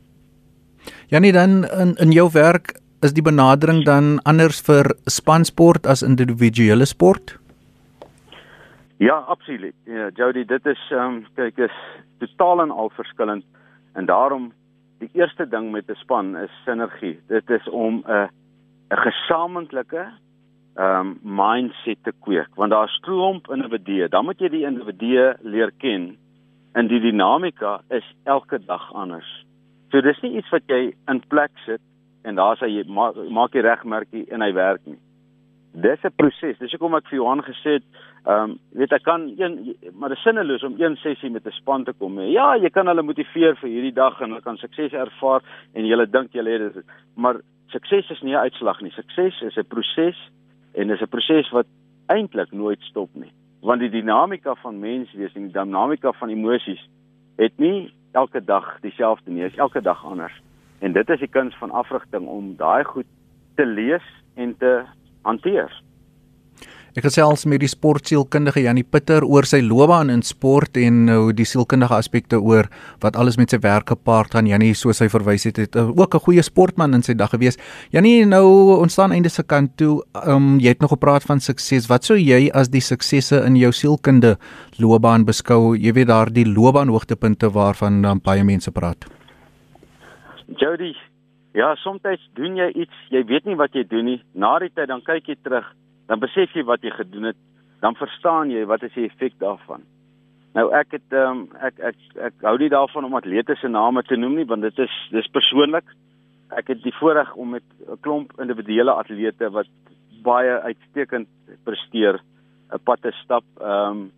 Janie 1.07 1.31
dan 1.31 1.65
in 1.65 1.95
in 1.95 2.11
jou 2.11 2.29
werk 2.31 2.85
is 3.05 3.13
die 3.13 3.25
benadering 3.25 3.83
dan 3.85 4.19
anders 4.25 4.61
vir 4.65 4.89
spansport 5.05 5.85
as 5.85 6.03
individuele 6.05 6.87
sport? 6.89 7.35
Ja, 8.97 9.17
absoluut. 9.17 9.75
Ja, 9.83 10.09
Jody, 10.13 10.45
dit 10.45 10.65
is 10.65 10.81
ehm 10.91 11.15
um, 11.15 11.25
kyk 11.35 11.57
is 11.57 11.79
totaal 12.19 12.61
en 12.61 12.71
al 12.71 12.89
verskillend 12.95 13.43
en 13.93 14.05
daarom 14.05 14.53
die 15.03 15.09
eerste 15.13 15.47
ding 15.47 15.71
met 15.71 15.89
'n 15.91 15.99
span 15.99 16.37
is 16.37 16.51
sinergie. 16.63 17.19
Dit 17.27 17.49
is 17.49 17.69
om 17.69 18.03
'n 18.07 18.29
'n 18.89 18.97
gesamentlike 19.07 20.05
ehm 20.75 20.99
um, 20.99 21.19
mindset 21.21 22.03
te 22.03 22.13
kweek 22.19 22.55
want 22.55 22.71
daar 22.71 22.87
is 22.87 22.99
klomp 23.01 23.51
individue. 23.51 24.07
Dan 24.09 24.25
moet 24.25 24.39
jy 24.39 24.49
die 24.49 24.65
individue 24.65 25.35
leer 25.41 25.71
ken 25.77 26.17
en 26.73 26.87
die 26.87 26.99
dinamika 26.99 27.81
is 27.89 28.15
elke 28.23 28.65
dag 28.65 28.93
anders. 28.93 29.45
So 29.91 30.01
dis 30.01 30.21
nie 30.21 30.37
iets 30.37 30.49
wat 30.49 30.63
jy 30.67 30.93
in 31.07 31.21
plek 31.27 31.51
sit 31.65 31.81
en 32.23 32.35
daar 32.35 32.57
sê 32.57 32.67
jy 32.67 32.83
maak, 32.87 33.15
maak 33.29 33.53
jy 33.53 33.61
regmerkie 33.61 34.25
en 34.31 34.41
hy 34.41 34.53
werk 34.53 34.81
nie. 34.85 34.99
Dis 35.73 36.03
'n 36.03 36.15
proses. 36.15 36.57
Dis 36.57 36.71
hoekom 36.71 36.95
ek 36.95 37.07
vir 37.07 37.17
Johan 37.19 37.43
gesê 37.43 37.69
het, 37.79 37.83
ehm 38.25 38.49
um, 38.49 38.57
weet 38.73 38.91
ek 38.91 39.03
kan 39.03 39.27
een 39.37 39.75
maar 39.93 40.09
dit 40.09 40.17
is 40.17 40.23
sinneloos 40.23 40.63
om 40.63 40.75
een 40.77 40.95
sessie 40.97 41.29
met 41.29 41.45
'n 41.45 41.51
span 41.51 41.83
te 41.83 41.93
kom. 41.93 42.19
Ja, 42.19 42.55
jy 42.55 42.69
kan 42.69 42.87
hulle 42.87 43.01
motiveer 43.01 43.55
vir 43.55 43.69
hierdie 43.69 43.93
dag 43.93 44.21
en 44.21 44.29
hulle 44.29 44.41
kan 44.41 44.57
sukses 44.57 44.93
ervaar 44.93 45.41
en 45.73 45.85
jy 45.85 46.05
dink 46.05 46.33
jy 46.33 46.43
het 46.43 46.73
dit. 46.73 46.85
Maar 47.15 47.41
sukses 47.67 48.09
is 48.09 48.21
nie 48.21 48.33
'n 48.33 48.45
uitslag 48.47 48.81
nie. 48.81 48.91
Sukses 48.91 49.41
is 49.41 49.57
'n 49.57 49.67
proses 49.67 50.17
en 50.73 50.87
dis 50.87 51.01
'n 51.01 51.07
proses 51.07 51.49
wat 51.51 51.67
eintlik 52.07 52.51
nooit 52.51 52.81
stop 52.81 53.09
nie. 53.13 53.31
Want 53.61 53.79
die 53.79 53.89
dinamika 53.89 54.55
van 54.55 54.79
menswees 54.79 55.33
en 55.33 55.43
die 55.43 55.51
dinamika 55.51 56.11
van 56.11 56.29
emosies 56.29 56.89
het 57.37 57.57
nie 57.57 57.93
elke 58.11 58.43
dag 58.43 58.79
dieselfde 58.81 59.31
nie. 59.31 59.41
Dit 59.41 59.51
is 59.51 59.57
elke 59.57 59.81
dag 59.81 60.05
anders. 60.05 60.41
En 60.79 60.91
dit 60.91 61.09
is 61.09 61.19
die 61.19 61.29
kuns 61.29 61.55
van 61.55 61.71
afrigting 61.71 62.27
om 62.27 62.55
daai 62.55 62.83
goed 62.83 63.05
te 63.55 63.65
lees 63.65 64.03
en 64.35 64.57
te 64.57 64.83
hanteer. 65.21 65.81
Ek 66.95 67.03
gesels 67.03 67.41
met 67.51 67.59
die 67.59 67.67
sportsielkundige 67.67 68.61
Janie 68.63 68.85
Pitter 68.87 69.25
oor 69.27 69.43
sy 69.43 69.57
loopbaan 69.59 70.07
in 70.13 70.21
sport 70.23 70.77
en 70.79 71.01
nou 71.09 71.33
die 71.35 71.43
sielkundige 71.43 71.91
aspekte 71.91 72.37
oor 72.39 72.69
wat 73.03 73.17
alles 73.19 73.35
met 73.35 73.51
sy 73.51 73.59
werk 73.65 73.91
gepaard 73.91 74.31
gaan. 74.31 74.47
Janie, 74.47 74.71
soos 74.79 75.03
hy 75.03 75.09
verwys 75.11 75.43
het, 75.43 75.59
het 75.59 75.75
ook 75.75 76.15
'n 76.15 76.23
goeie 76.23 76.41
sportman 76.41 76.95
in 76.95 77.03
sy 77.03 77.13
dag 77.13 77.35
gewees. 77.35 77.59
Janie, 77.91 78.23
nou 78.23 78.79
ontstaan 78.79 79.11
einde 79.11 79.27
se 79.29 79.43
kant 79.43 79.75
toe, 79.75 80.05
um, 80.25 80.57
jy 80.57 80.69
het 80.69 80.79
nog 80.79 80.95
gepraat 80.95 81.23
van 81.23 81.39
sukses. 81.39 81.89
Wat 81.89 82.05
sou 82.05 82.15
jy 82.15 82.49
as 82.53 82.69
die 82.69 82.79
suksesse 82.79 83.43
in 83.43 83.57
jou 83.57 83.71
sielkunde 83.71 84.37
loopbaan 84.79 85.25
beskou? 85.25 85.75
Jy 85.75 85.91
weet 85.91 86.07
daar 86.07 86.31
die 86.31 86.45
loopbaan 86.45 86.87
hoogtepunte 86.87 87.51
waarvan 87.51 88.05
um, 88.05 88.21
baie 88.23 88.43
mense 88.43 88.71
praat. 88.71 89.03
Jody, 90.47 90.95
Ja, 91.55 91.75
soms 91.75 92.01
doen 92.33 92.55
jy 92.55 92.67
iets, 92.75 92.93
jy 93.09 93.23
weet 93.25 93.45
nie 93.45 93.55
wat 93.55 93.73
jy 93.73 93.83
doen 93.87 94.05
nie. 94.05 94.23
Na 94.33 94.59
die 94.59 94.69
tyd 94.75 94.87
dan 94.87 95.01
kyk 95.01 95.27
jy 95.27 95.35
terug, 95.43 95.65
dan 96.07 96.19
besef 96.19 96.53
jy 96.53 96.63
wat 96.63 96.83
jy 96.83 96.91
gedoen 96.93 97.31
het, 97.31 97.37
dan 97.81 97.95
verstaan 97.95 98.51
jy 98.53 98.65
wat 98.65 98.83
is 98.83 98.93
die 98.93 99.05
effek 99.09 99.37
daarvan. 99.39 99.83
Nou 100.55 100.69
ek 100.73 100.95
het 100.95 101.15
ehm 101.15 101.31
um, 101.31 101.47
ek 101.67 101.79
ek 101.91 101.97
ek 102.29 102.45
hou 102.47 102.57
nie 102.57 102.71
daarvan 102.71 103.07
om 103.07 103.17
atlete 103.19 103.55
se 103.59 103.67
name 103.67 104.03
te 104.03 104.15
noem 104.15 104.37
nie 104.39 104.47
want 104.47 104.63
dit 104.63 104.79
is 104.79 104.99
dis 105.11 105.33
persoonlik. 105.35 105.87
Ek 106.55 106.69
het 106.71 106.83
die 106.83 106.95
voorreg 106.99 107.33
om 107.35 107.49
met 107.57 107.65
'n 107.89 107.99
klomp 108.01 108.31
individuele 108.39 108.91
atlete 108.91 109.49
wat 109.51 109.67
baie 110.23 110.61
uitstekend 110.69 111.27
presteer 111.63 112.21
'n 112.71 112.83
pad 112.83 113.01
te 113.01 113.11
stap. 113.23 113.43
Ehm 113.59 113.91
um, 113.91 114.11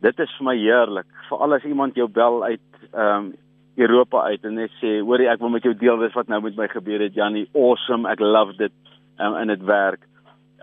dit 0.00 0.18
is 0.18 0.36
vir 0.38 0.44
my 0.44 0.56
heerlik, 0.56 1.06
veral 1.28 1.54
as 1.54 1.64
iemand 1.64 1.94
jou 1.94 2.08
bel 2.08 2.44
uit 2.44 2.70
ehm 2.92 3.24
um, 3.24 3.34
Europa 3.76 4.22
uit 4.22 4.44
en 4.44 4.54
net 4.54 4.72
sê, 4.80 5.00
hoorie, 5.04 5.28
ek 5.28 5.40
wil 5.40 5.52
met 5.52 5.62
jou 5.62 5.74
deel 5.76 5.98
wys 6.00 6.14
wat 6.16 6.28
nou 6.32 6.40
met 6.40 6.56
my 6.56 6.68
gebeur 6.72 7.02
het, 7.04 7.14
Janie. 7.14 7.48
Awesome. 7.52 8.08
Ek 8.08 8.22
love 8.24 8.56
dit 8.56 8.72
um, 9.20 9.34
en 9.36 9.52
dit 9.52 9.64
werk. 9.68 10.00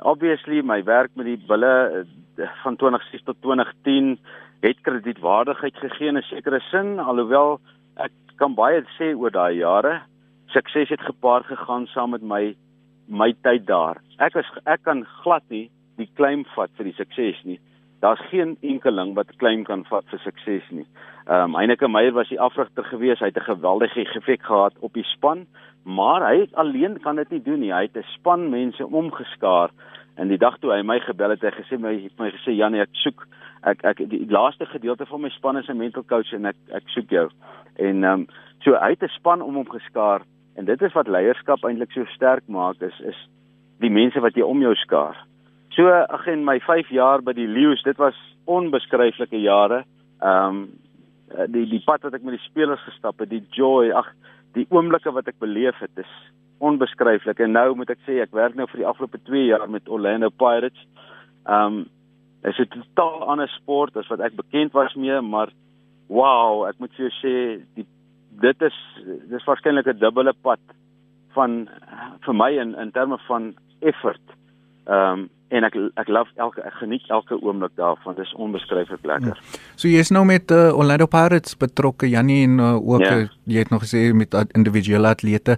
Obviously, 0.01 0.62
my 0.62 0.84
werk 0.84 1.12
met 1.15 1.25
die 1.25 1.38
bulle 1.47 2.06
eh, 2.38 2.49
van 2.63 2.75
2006 2.75 3.23
tot 3.23 3.38
2010 3.41 4.17
het 4.63 4.82
kredietwaardigheid 4.82 5.75
gegee 5.77 6.08
in 6.08 6.17
'n 6.17 6.21
sekere 6.21 6.60
sin, 6.71 6.99
alhoewel 6.99 7.60
ek 7.95 8.12
kan 8.36 8.56
baie 8.56 8.84
sê 8.97 9.13
oor 9.15 9.32
daai 9.32 9.58
jare. 9.58 10.01
Sukses 10.47 10.89
het 10.89 11.01
gepaard 11.01 11.45
gegaan 11.45 11.88
saam 11.88 12.10
met 12.10 12.21
my 12.21 12.56
my 13.08 13.34
tyd 13.43 13.65
daar. 13.67 14.01
Ek 14.17 14.36
is 14.36 14.49
ek 14.65 14.84
kan 14.84 15.06
glad 15.23 15.43
nie 15.49 15.69
die 15.97 16.10
claim 16.15 16.45
vat 16.56 16.71
vir 16.77 16.86
die 16.86 16.97
sukses 16.97 17.43
nie. 17.43 17.60
Daar's 18.04 18.28
geen 18.28 18.58
enkeling 18.62 19.13
wat 19.16 19.36
claim 19.39 19.63
kan 19.63 19.86
vat 19.88 20.04
vir 20.12 20.20
sukses 20.20 20.66
nie. 20.76 20.86
Ehm 21.24 21.54
um, 21.54 21.56
Heineke 21.56 21.88
Meyer 21.88 22.12
was 22.12 22.28
die 22.28 22.39
afrigter 22.39 22.84
gewees. 22.84 23.20
Hy 23.20 23.30
het 23.32 23.38
'n 23.39 23.52
geweldige 23.56 24.04
effek 24.04 24.44
gehad 24.44 24.74
op 24.80 24.94
die 24.94 25.08
span, 25.08 25.46
maar 25.84 26.22
hy 26.28 26.48
alleen 26.54 27.00
kan 27.00 27.16
dit 27.16 27.30
nie 27.30 27.42
doen 27.42 27.60
nie. 27.60 27.72
Hy 27.74 27.82
het 27.82 27.96
'n 27.98 28.04
span 28.18 28.50
mense 28.50 28.88
omgeskaar. 28.88 29.70
En 30.16 30.28
die 30.28 30.38
dag 30.38 30.58
toe 30.58 30.72
hy 30.72 30.82
my 30.82 31.00
gebel 31.00 31.30
het, 31.30 31.42
hy 31.42 31.52
gesê 31.52 31.80
my 31.80 32.10
my 32.20 32.32
gesê 32.32 32.52
Janie, 32.52 32.82
ek 32.82 32.89
soek 32.92 33.28
ek 33.63 33.84
ek 33.84 33.98
die, 33.98 34.08
die 34.08 34.32
laaste 34.32 34.66
gedeelte 34.66 35.06
van 35.06 35.22
my 35.22 35.30
span 35.30 35.58
is 35.58 35.70
'n 35.70 35.78
mental 35.78 36.04
coach 36.04 36.34
en 36.34 36.46
ek 36.46 36.56
ek 36.72 36.84
soek 36.86 37.10
jou. 37.10 37.30
En 37.76 38.04
ehm 38.04 38.13
um, 38.13 38.28
so 38.63 38.76
hy 38.76 38.89
het 38.89 39.04
'n 39.04 39.16
span 39.16 39.42
om 39.42 39.56
hom 39.56 39.70
geskaar 39.70 40.22
en 40.56 40.66
dit 40.66 40.82
is 40.82 40.94
wat 40.94 41.08
leierskap 41.08 41.63
eintlik 41.63 41.92
so 41.92 42.06
sterk 42.06 42.44
maak 42.48 42.82
is 42.82 43.00
is 43.00 43.30
die 43.80 43.89
mense 43.89 44.20
wat 44.20 44.36
jy 44.36 44.44
om 44.44 44.62
jou 44.62 44.76
skaar. 44.76 45.16
So 45.76 45.90
ag 45.90 46.28
en 46.28 46.44
my 46.46 46.60
5 46.62 46.92
jaar 46.94 47.24
by 47.26 47.34
die 47.34 47.48
Lions, 47.50 47.82
dit 47.84 47.98
was 47.98 48.18
onbeskryflike 48.46 49.40
jare. 49.42 49.84
Ehm 50.22 50.64
um, 50.64 50.64
die 51.50 51.66
die 51.66 51.82
pad 51.82 52.04
wat 52.06 52.14
ek 52.14 52.22
met 52.22 52.36
die 52.36 52.46
spelers 52.46 52.82
gestap 52.86 53.18
het, 53.24 53.32
die 53.32 53.42
joy, 53.58 53.90
ag, 53.98 54.06
die 54.54 54.68
oomblikke 54.70 55.10
wat 55.16 55.32
ek 55.32 55.40
beleef 55.42 55.80
het, 55.82 55.90
is 55.98 56.12
onbeskryflik. 56.62 57.42
En 57.42 57.56
nou 57.58 57.72
moet 57.80 57.90
ek 57.90 58.04
sê 58.06 58.20
ek 58.22 58.36
werk 58.38 58.54
nou 58.54 58.68
vir 58.70 58.84
die 58.84 58.88
afgelope 58.88 59.18
2 59.26 59.48
jaar 59.48 59.66
met 59.72 59.90
Orlando 59.90 60.30
Pirates. 60.30 60.86
Um 61.50 61.86
is 62.44 62.60
'n 62.60 62.68
totaal 62.70 63.24
ander 63.32 63.48
sport 63.48 63.98
as 63.98 64.08
wat 64.12 64.20
ek 64.20 64.36
bekend 64.36 64.74
was 64.74 64.94
mee, 64.96 65.22
maar 65.22 65.50
wow, 66.08 66.68
ek 66.68 66.80
moet 66.80 66.92
vir 66.94 67.08
jou 67.08 67.14
sê 67.24 67.64
die 67.76 67.88
dit 68.42 68.62
is 68.62 68.78
dis 69.30 69.46
waarskynlik 69.48 69.88
'n 69.88 70.00
dubbele 70.00 70.34
pad 70.34 70.60
van 71.34 71.70
vir 72.26 72.34
my 72.34 72.52
in 72.52 72.76
in 72.76 72.92
terme 72.92 73.18
van 73.28 73.56
effort. 73.82 74.22
Um 74.86 75.30
en 75.54 75.68
ek 75.68 75.76
ek 76.02 76.10
love 76.10 76.32
elke 76.42 76.63
ek 76.66 76.76
geniet 76.82 77.10
elke 77.13 77.38
oomblik 77.42 77.74
daarvan. 77.80 78.16
Dit 78.18 78.26
is 78.26 78.34
onbeskryflik 78.42 79.06
lekker. 79.06 79.38
Ja. 79.38 79.60
So 79.76 79.89
jy 79.92 80.02
is 80.02 80.12
nou 80.13 80.24
met 80.26 80.52
uh, 80.52 80.72
Orlando 80.74 81.08
Pirates 81.10 81.58
betrokke 81.60 82.10
Janie 82.10 82.42
en 82.48 82.58
uh, 82.60 82.74
ook 82.78 83.04
ja. 83.06 83.13
uh, 83.22 83.28
jy 83.50 83.66
het 83.66 83.74
nog 83.74 83.84
gesê 83.86 84.06
met 84.18 84.34
uh, 84.34 84.46
individuele 84.58 85.12
atlete. 85.13 85.58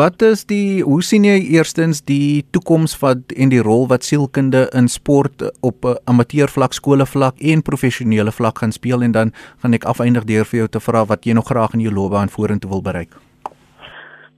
Wat 0.00 0.22
is 0.24 0.46
die 0.50 0.82
hoe 0.82 1.02
sien 1.04 1.26
jy 1.28 1.36
eerstens 1.56 2.02
die 2.08 2.44
toekoms 2.56 2.96
wat 3.02 3.34
en 3.36 3.52
die 3.52 3.62
rol 3.64 3.86
wat 3.92 4.06
sielkunde 4.06 4.66
in 4.72 4.88
sport 4.88 5.44
op 5.60 5.84
'n 5.84 5.92
uh, 5.92 6.00
amateur 6.10 6.48
vlak, 6.48 6.72
skole 6.72 7.06
vlak 7.06 7.40
en 7.40 7.62
professionele 7.62 8.32
vlak 8.32 8.58
gaan 8.64 8.72
speel 8.72 9.02
en 9.02 9.12
dan 9.12 9.32
gaan 9.62 9.74
ek 9.74 9.84
afeindig 9.84 10.24
deur 10.24 10.44
vir 10.44 10.64
jou 10.64 10.68
te 10.68 10.80
vra 10.80 11.04
wat 11.04 11.24
jy 11.24 11.32
nog 11.32 11.46
graag 11.52 11.74
in 11.74 11.84
jou 11.84 11.92
loopbaan 11.92 12.28
vorentoe 12.28 12.70
wil 12.70 12.82
bereik. 12.82 13.12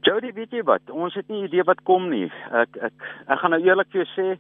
Jody, 0.07 0.33
weet 0.33 0.53
jy 0.55 0.63
wat? 0.63 0.83
Ons 0.91 1.15
het 1.15 1.27
nie 1.29 1.45
idee 1.45 1.65
wat 1.67 1.83
kom 1.83 2.11
nie. 2.11 2.31
Ek 2.55 2.77
ek 2.79 2.93
ek 3.27 3.39
gaan 3.39 3.51
nou 3.51 3.63
eerlik 3.63 3.91
vir 3.91 4.05
jou 4.05 4.11
sê 4.15 4.39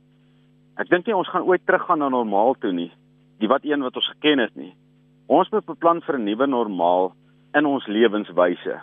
Ek 0.76 0.90
dink 0.92 1.06
nie 1.06 1.16
ons 1.16 1.28
gaan 1.32 1.46
ooit 1.48 1.62
teruggaan 1.64 2.02
na 2.04 2.08
normaal 2.12 2.54
toe 2.60 2.72
nie, 2.72 2.90
die 3.40 3.48
wat 3.48 3.64
een 3.64 3.84
wat 3.84 3.96
ons 3.96 4.08
geken 4.16 4.42
het 4.44 4.56
nie. 4.56 4.74
Ons 5.26 5.48
moet 5.50 5.64
beplan 5.66 6.02
vir 6.04 6.18
'n 6.18 6.24
nuwe 6.24 6.46
normaal 6.46 7.12
in 7.54 7.66
ons 7.66 7.86
lewenswyse. 7.86 8.80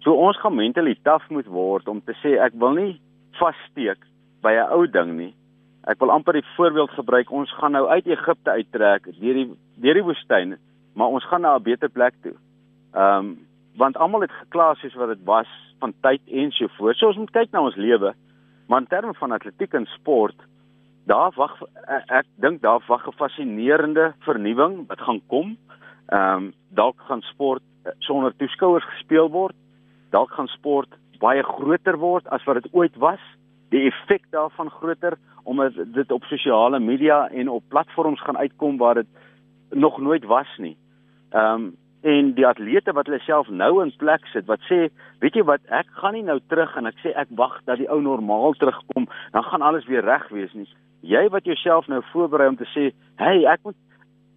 So 0.00 0.14
ons 0.14 0.38
gaan 0.40 0.54
mentally 0.54 0.96
taaf 1.02 1.28
moet 1.30 1.46
word 1.46 1.88
om 1.88 2.00
te 2.00 2.14
sê 2.22 2.38
ek 2.38 2.52
wil 2.54 2.72
nie 2.72 3.00
vassteek 3.38 3.98
by 4.42 4.52
'n 4.52 4.72
ou 4.72 4.86
ding 4.86 5.16
nie. 5.16 5.34
Ek 5.86 6.00
wil 6.00 6.10
amper 6.10 6.32
die 6.32 6.48
voorbeeld 6.56 6.90
gebruik. 6.90 7.30
Ons 7.30 7.52
gaan 7.58 7.72
nou 7.72 7.86
uit 7.88 8.06
Egipte 8.06 8.50
uittrek 8.50 9.04
deur 9.20 9.34
die 9.34 9.50
deur 9.76 9.94
die 9.94 10.02
woestyn, 10.02 10.58
maar 10.94 11.08
ons 11.08 11.24
gaan 11.24 11.42
na 11.42 11.56
'n 11.56 11.62
beter 11.62 11.88
plek 11.88 12.14
toe. 12.22 12.34
Ehm 12.94 13.18
um, 13.18 13.38
want 13.76 13.96
almal 13.96 14.20
het 14.20 14.32
gekla 14.32 14.74
soos 14.74 14.94
wat 14.94 15.08
dit 15.08 15.24
was 15.24 15.48
van 15.80 15.92
tyd 16.00 16.20
en 16.26 16.50
so 16.50 16.66
voort. 16.78 16.96
So 16.96 17.06
ons 17.06 17.16
moet 17.16 17.30
kyk 17.30 17.52
na 17.52 17.60
ons 17.60 17.76
lewe. 17.76 18.14
Maar 18.68 18.80
in 18.80 18.86
terme 18.86 19.14
van 19.14 19.32
atletiek 19.32 19.74
en 19.74 19.86
sport, 19.86 20.36
daar 21.06 21.32
wag 21.34 21.54
ek, 21.86 22.10
ek 22.22 22.26
dink 22.42 22.62
daar 22.62 22.82
wag 22.86 23.06
'n 23.06 23.18
fascinerende 23.18 24.14
vernuwing 24.26 24.86
wat 24.86 25.00
gaan 25.00 25.22
kom. 25.26 25.56
Ehm 26.06 26.36
um, 26.36 26.52
dalk 26.68 27.00
gaan 27.08 27.22
sport 27.22 27.62
eh, 27.84 27.92
sonder 27.98 28.36
toeskouers 28.36 28.84
gespeel 28.84 29.30
word. 29.30 29.54
Dalk 30.10 30.30
gaan 30.30 30.48
sport 30.48 30.88
baie 31.18 31.42
groter 31.42 31.98
word 31.98 32.28
as 32.28 32.44
wat 32.44 32.62
dit 32.62 32.72
ooit 32.72 32.96
was. 32.96 33.22
Die 33.70 33.86
effek 33.86 34.22
daarvan 34.30 34.70
groter 34.70 35.18
omdat 35.44 35.72
dit 35.94 36.10
op 36.10 36.22
sosiale 36.24 36.78
media 36.78 37.28
en 37.28 37.48
op 37.48 37.62
platforms 37.68 38.20
gaan 38.22 38.36
uitkom 38.36 38.76
waar 38.76 38.94
dit 38.94 39.06
nog 39.70 39.98
nooit 39.98 40.24
was 40.24 40.50
nie. 40.58 40.76
Ehm 41.30 41.54
um, 41.54 41.76
en 42.02 42.34
die 42.34 42.46
atlete 42.46 42.92
wat 42.92 43.06
hulle 43.06 43.18
self 43.18 43.48
nou 43.48 43.82
in 43.82 43.92
plek 43.96 44.26
sit 44.26 44.46
wat 44.46 44.60
sê, 44.70 44.88
weet 45.18 45.34
jy 45.34 45.42
wat, 45.42 45.60
ek 45.74 45.86
gaan 45.90 46.14
nie 46.14 46.22
nou 46.22 46.38
terug 46.48 46.76
en 46.76 46.86
ek 46.86 46.98
sê 47.02 47.10
ek 47.18 47.28
wag 47.30 47.56
dat 47.64 47.78
die 47.78 47.88
ou 47.90 48.00
normaal 48.00 48.52
terugkom, 48.52 49.08
dan 49.32 49.42
gaan 49.42 49.62
alles 49.62 49.86
weer 49.86 50.04
reg 50.04 50.28
wees 50.28 50.52
nie 50.54 50.68
jy 51.06 51.28
wat 51.30 51.44
jouself 51.44 51.88
nou 51.88 52.02
voorberei 52.12 52.48
om 52.48 52.56
te 52.56 52.68
sê, 52.74 52.92
"Hey, 53.16 53.44
ek 53.46 53.60
moet 53.62 53.76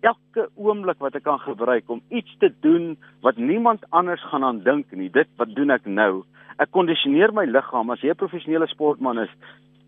elke 0.01 0.47
oomblik 0.55 0.99
wat 1.03 1.15
ek 1.15 1.23
kan 1.23 1.39
gebruik 1.39 1.89
om 1.91 2.01
iets 2.09 2.35
te 2.39 2.51
doen 2.63 2.97
wat 3.25 3.37
niemand 3.37 3.83
anders 3.89 4.23
gaan 4.31 4.43
aan 4.43 4.63
dink 4.63 4.91
nie. 4.91 5.09
Dit 5.09 5.27
wat 5.37 5.55
doen 5.55 5.71
ek 5.75 5.85
nou? 5.85 6.23
Ek 6.59 6.71
kondisioneer 6.75 7.33
my 7.35 7.45
liggaam 7.45 7.91
as 7.91 8.01
jy 8.01 8.11
'n 8.11 8.21
professionele 8.23 8.67
sportman 8.67 9.19
is. 9.19 9.29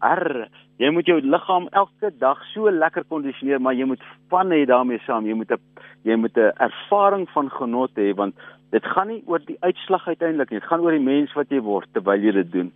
er 0.02 0.50
jy 0.80 0.89
moet 0.89 1.06
jou 1.06 1.20
liggaam 1.22 1.67
elke 1.78 2.10
dag 2.17 2.39
so 2.54 2.72
lekker 2.72 3.04
kondisioneer, 3.04 3.62
maar 3.62 3.74
jy 3.74 3.86
moet 3.86 4.02
van 4.30 4.50
hê 4.50 4.65
daarmee 4.65 5.00
saam. 5.06 5.28
Jy 5.28 5.34
moet 5.34 5.52
'n 5.52 5.60
jy 6.04 6.15
moet 6.15 6.38
'n 6.38 6.52
ervaring 6.58 7.30
van 7.30 7.50
genot 7.50 7.91
hê 7.96 8.15
want 8.15 8.36
dit 8.72 8.86
gaan 8.86 9.08
nie 9.08 9.24
oor 9.28 9.39
die 9.39 9.58
uitslag 9.60 10.08
uiteindelik 10.08 10.50
nie. 10.50 10.60
Dit 10.60 10.70
gaan 10.70 10.82
oor 10.82 10.91
die 10.91 11.00
mens 11.00 11.34
wat 11.34 11.50
jy 11.50 11.60
word 11.60 11.88
terwyl 11.94 12.20
jy 12.20 12.32
dit 12.32 12.52
doen. 12.52 12.72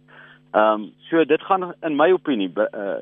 Ehm 0.54 0.82
um, 0.82 0.92
so 1.10 1.26
dit 1.26 1.42
gaan 1.42 1.74
in 1.82 1.96
my 1.96 2.12
opinie 2.12 2.52
uh 2.58 3.02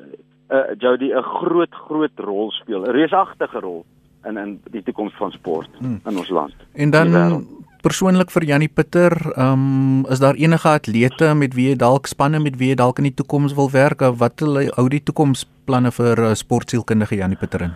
uh 0.50 0.74
Jody 0.78 1.12
'n 1.12 1.22
groot 1.22 1.74
groot 1.74 2.18
rol 2.18 2.50
speel, 2.50 2.84
'n 2.84 2.90
reusagtige 2.90 3.60
rol 3.60 3.84
in 4.24 4.36
in 4.36 4.60
die 4.70 4.82
toekoms 4.82 5.14
van 5.16 5.32
sport 5.32 5.68
hmm. 5.78 6.00
in 6.04 6.18
ons 6.18 6.28
land. 6.28 6.54
En 6.72 6.90
dan 6.90 7.46
persoonlik 7.84 8.30
vir 8.32 8.44
Janie 8.44 8.68
Pieter, 8.68 9.12
ehm 9.36 9.52
um, 9.52 10.06
is 10.08 10.18
daar 10.18 10.34
enige 10.34 10.68
atlete 10.68 11.34
met 11.34 11.54
wie 11.54 11.68
jy 11.68 11.76
dalk 11.76 12.06
spanne 12.06 12.40
met 12.40 12.56
wie 12.56 12.68
jy 12.72 12.76
dalk 12.80 12.98
in 12.98 13.10
die 13.10 13.14
toekoms 13.14 13.54
wil 13.54 13.70
werk 13.70 14.00
wat 14.00 14.40
hou 14.76 14.88
die 14.88 15.02
toekomsplanne 15.02 15.92
vir 15.92 16.18
uh, 16.18 16.34
sportsielkundige 16.34 17.16
Janie 17.16 17.36
Pieter 17.36 17.68
in? 17.68 17.74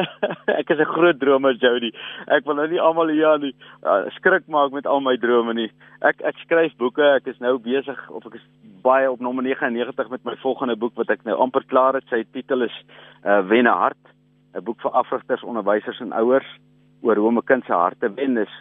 ek 0.60 0.70
is 0.70 0.80
'n 0.80 0.92
groot 0.94 1.18
dromer 1.20 1.54
Jody. 1.60 1.92
Ek 2.26 2.44
wil 2.46 2.56
nou 2.56 2.66
nie 2.68 2.80
almal 2.80 3.12
hier 3.12 3.38
nie 3.38 3.52
uh, 3.84 4.08
skrik 4.16 4.46
maak 4.48 4.72
met 4.72 4.86
al 4.86 5.00
my 5.00 5.16
drome 5.16 5.54
nie. 5.54 5.70
Ek 6.00 6.20
ek 6.24 6.38
skryf 6.44 6.76
boeke. 6.80 7.04
Ek 7.18 7.26
is 7.26 7.38
nou 7.40 7.58
besig 7.58 7.98
of 8.10 8.26
ek 8.26 8.38
is 8.40 8.46
baie 8.82 9.10
op 9.10 9.20
nommer 9.20 9.44
99 9.44 10.10
met 10.10 10.24
my 10.24 10.36
volgende 10.42 10.76
boek 10.76 10.96
wat 10.96 11.10
ek 11.10 11.24
nou 11.24 11.36
amper 11.36 11.64
klaar 11.68 11.94
het. 11.94 12.08
Sy 12.10 12.24
titel 12.32 12.62
is 12.62 12.76
uh, 13.24 13.42
Wenne 13.46 13.70
hart, 13.70 14.00
'n 14.54 14.64
boek 14.64 14.80
vir 14.80 14.92
afrigters, 14.92 15.44
onderwysers 15.44 16.00
en 16.00 16.12
ouers 16.12 16.48
oor 17.02 17.16
hoe 17.16 17.28
om 17.28 17.38
'n 17.38 17.46
kind 17.46 17.64
se 17.64 17.72
hart 17.72 18.00
te 18.00 18.08
wen. 18.08 18.34
Dis 18.34 18.56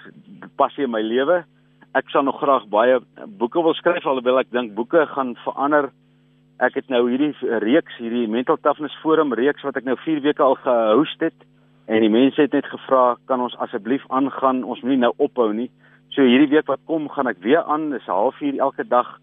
passie 0.58 0.84
in 0.84 0.92
my 0.92 1.02
lewe. 1.02 1.44
Ek 1.94 2.10
sal 2.10 2.24
nog 2.24 2.40
graag 2.40 2.68
baie 2.70 3.00
boeke 3.28 3.62
wil 3.62 3.74
skryf 3.74 4.06
alhoewel 4.06 4.40
ek 4.40 4.52
dink 4.52 4.76
boeke 4.76 5.06
gaan 5.08 5.36
verander 5.44 5.92
ek 6.62 6.76
het 6.78 6.92
nou 6.94 7.08
hierdie 7.10 7.34
reeks 7.64 7.96
hierdie 7.98 8.28
mental 8.30 8.60
toughness 8.62 8.98
forum 9.02 9.34
reeks 9.34 9.64
wat 9.66 9.80
ek 9.80 9.88
nou 9.88 9.96
4 10.04 10.22
weke 10.22 10.44
al 10.46 10.60
gehost 10.62 11.24
het 11.26 11.48
en 11.90 12.04
die 12.06 12.12
mense 12.14 12.38
het 12.38 12.54
net 12.54 12.68
gevra 12.70 13.16
kan 13.28 13.42
ons 13.42 13.56
asseblief 13.66 14.04
aangaan? 14.14 14.62
Ons 14.64 14.84
moenie 14.86 15.02
nou 15.02 15.12
ophou 15.18 15.50
nie. 15.58 15.72
So 16.14 16.24
hierdie 16.24 16.52
week 16.54 16.70
wat 16.70 16.84
kom 16.88 17.10
gaan 17.10 17.28
ek 17.28 17.42
weer 17.44 17.64
aan. 17.66 17.90
Dis 17.92 18.06
'n 18.08 18.14
halfuur 18.14 18.60
elke 18.60 18.86
dag 18.88 19.18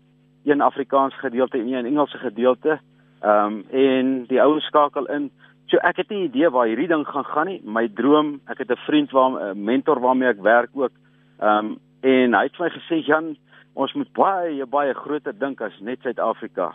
een 0.45 0.61
Afrikaans 0.61 1.15
gedeelte 1.23 1.59
en 1.59 1.69
een 1.73 1.87
Engelse 1.87 2.19
gedeelte. 2.19 2.81
Ehm 3.23 3.47
um, 3.47 3.65
en 3.71 4.27
die 4.27 4.43
ouens 4.43 4.65
skakel 4.65 5.07
in. 5.07 5.31
So 5.67 5.77
ek 5.77 5.97
het 5.97 6.09
nie 6.11 6.25
idee 6.25 6.51
waar 6.51 6.67
hierdie 6.67 6.89
ding 6.89 7.07
gaan 7.07 7.25
gaan 7.25 7.47
nie. 7.47 7.63
My 7.65 7.89
droom 7.89 8.41
ek 8.47 8.59
het 8.59 8.71
'n 8.71 8.85
vriend 8.87 9.11
waar 9.11 9.55
'n 9.55 9.65
mentor 9.65 10.01
waarmee 10.01 10.29
ek 10.29 10.43
werk 10.43 10.71
ook. 10.75 10.93
Ehm 11.41 11.67
um, 11.67 11.79
en 12.01 12.35
hy 12.35 12.43
het 12.43 12.57
vir 12.57 12.67
my 12.67 12.71
gesê 12.71 13.07
Jan 13.07 13.37
ons 13.75 13.93
moet 13.93 14.13
baie 14.13 14.67
baie 14.67 14.95
groter 14.95 15.39
dink 15.39 15.61
as 15.61 15.81
net 15.81 16.01
Suid-Afrika 16.01 16.75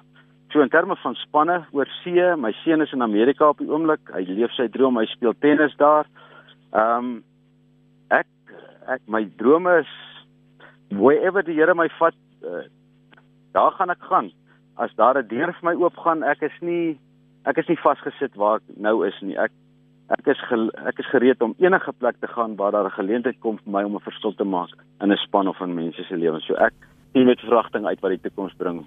So 0.53 0.61
in 0.61 0.69
terme 0.69 0.95
van 1.01 1.15
spanne 1.17 1.63
oor 1.73 1.89
see, 2.03 2.21
my 2.37 2.51
seun 2.61 2.83
is 2.85 2.91
in 2.93 3.01
Amerika 3.01 3.47
op 3.49 3.57
die 3.57 3.69
oomblik. 3.71 4.05
Hy 4.13 4.21
leef 4.27 4.53
sy 4.53 4.67
droom, 4.69 4.99
hy 5.01 5.07
speel 5.09 5.33
tennis 5.41 5.73
daar. 5.79 6.05
Ehm 6.77 7.07
um, 7.07 7.15
ek 8.13 8.29
ek 8.93 9.01
my 9.09 9.23
drome 9.39 9.79
is 9.79 9.89
wherever 10.93 11.41
die 11.41 11.57
Here 11.57 11.73
my 11.73 11.87
vat, 11.97 12.13
uh, 12.45 12.67
daar 13.57 13.73
gaan 13.79 13.89
ek 13.89 14.05
gaan. 14.11 14.29
As 14.77 14.93
daar 15.01 15.17
'n 15.17 15.27
deur 15.27 15.55
vir 15.57 15.65
my 15.65 15.73
oopgaan, 15.73 16.21
ek 16.23 16.45
is 16.45 16.61
nie 16.61 16.99
ek 17.49 17.57
is 17.57 17.67
nie 17.67 17.81
vasgesit 17.81 18.37
waar 18.37 18.61
ek 18.61 18.77
nou 18.77 19.07
is 19.07 19.17
nie. 19.21 19.35
Ek 19.35 19.51
ek 20.13 20.27
is 20.27 20.41
ge, 20.49 20.69
ek 20.85 20.99
is 20.99 21.09
gereed 21.09 21.41
om 21.41 21.55
enige 21.57 21.93
plek 21.97 22.19
te 22.21 22.27
gaan 22.27 22.55
waar 22.55 22.71
daar 22.71 22.85
'n 22.85 22.99
geleentheid 23.01 23.39
kom 23.39 23.57
vir 23.57 23.71
my 23.71 23.83
om 23.83 23.95
'n 23.95 24.05
verskil 24.05 24.35
te 24.35 24.45
maak 24.45 24.69
in 25.01 25.11
'n 25.11 25.17
span 25.17 25.47
of 25.47 25.61
in 25.61 25.73
mense 25.73 26.03
se 26.03 26.15
lewens. 26.15 26.45
So 26.45 26.53
ek 26.53 26.73
sien 27.13 27.25
met 27.25 27.39
verwagting 27.39 27.85
uit 27.85 27.99
wat 28.01 28.11
die 28.11 28.29
toekoms 28.29 28.53
bring. 28.53 28.85